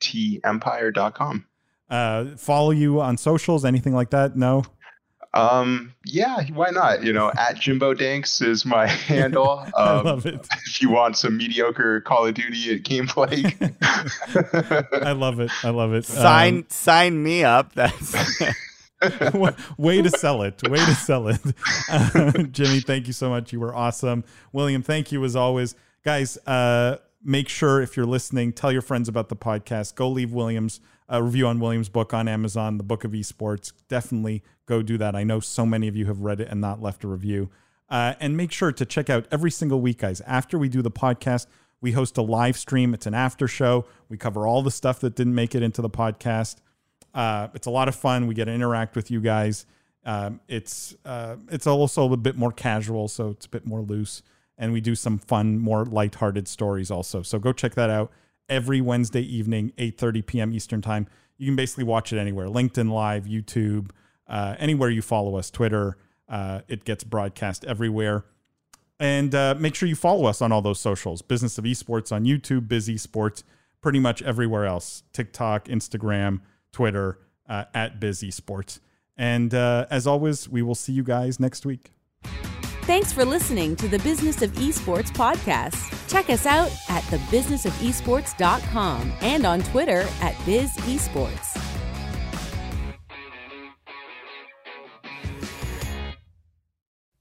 [0.00, 1.46] ftempire.com.
[1.88, 4.36] Uh, follow you on socials, anything like that?
[4.36, 4.64] No.
[5.34, 7.02] Um, yeah, why not?
[7.04, 9.58] You know, at Jimbo Danks is my handle.
[9.58, 10.46] Um, I love it.
[10.66, 13.52] If you want some mediocre Call of Duty at gameplay,
[15.04, 15.50] I love it.
[15.62, 16.06] I love it.
[16.06, 17.74] Sign sign me up.
[17.74, 18.48] That's Um,
[19.78, 20.62] way to sell it.
[20.68, 21.40] Way to sell it.
[21.90, 23.52] Uh, Jimmy, thank you so much.
[23.52, 24.24] You were awesome.
[24.52, 25.74] William, thank you as always.
[26.04, 29.94] Guys, uh, make sure if you're listening, tell your friends about the podcast.
[29.94, 33.72] Go leave Williams a review on William's book on Amazon, The Book of Esports.
[33.88, 35.14] Definitely go do that.
[35.14, 37.50] I know so many of you have read it and not left a review.
[37.88, 40.20] Uh, and make sure to check out every single week, guys.
[40.22, 41.46] After we do the podcast,
[41.80, 42.94] we host a live stream.
[42.94, 43.86] It's an after show.
[44.08, 46.56] We cover all the stuff that didn't make it into the podcast.
[47.16, 48.26] Uh, it's a lot of fun.
[48.26, 49.64] We get to interact with you guys.
[50.04, 54.22] Um, it's uh, it's also a bit more casual, so it's a bit more loose,
[54.58, 57.22] and we do some fun, more lighthearted stories also.
[57.22, 58.12] So go check that out
[58.48, 60.52] every Wednesday evening, 8:30 p.m.
[60.52, 61.08] Eastern time.
[61.38, 63.90] You can basically watch it anywhere: LinkedIn Live, YouTube,
[64.28, 65.96] uh, anywhere you follow us, Twitter.
[66.28, 68.26] Uh, it gets broadcast everywhere.
[69.00, 72.26] And uh, make sure you follow us on all those socials: Business of Esports on
[72.26, 73.42] YouTube, Biz Esports,
[73.80, 76.42] pretty much everywhere else: TikTok, Instagram,
[76.76, 78.80] Twitter, uh, at Biz Esports.
[79.16, 81.92] And uh, as always, we will see you guys next week.
[82.82, 86.06] Thanks for listening to the Business of Esports podcast.
[86.06, 91.62] Check us out at thebusinessofesports.com and on Twitter at BizEsports.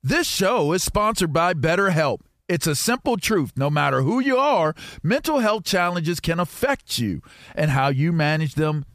[0.04, 2.20] This show is sponsored by BetterHelp.
[2.50, 3.54] It's a simple truth.
[3.56, 7.22] No matter who you are, mental health challenges can affect you,
[7.56, 8.84] and how you manage them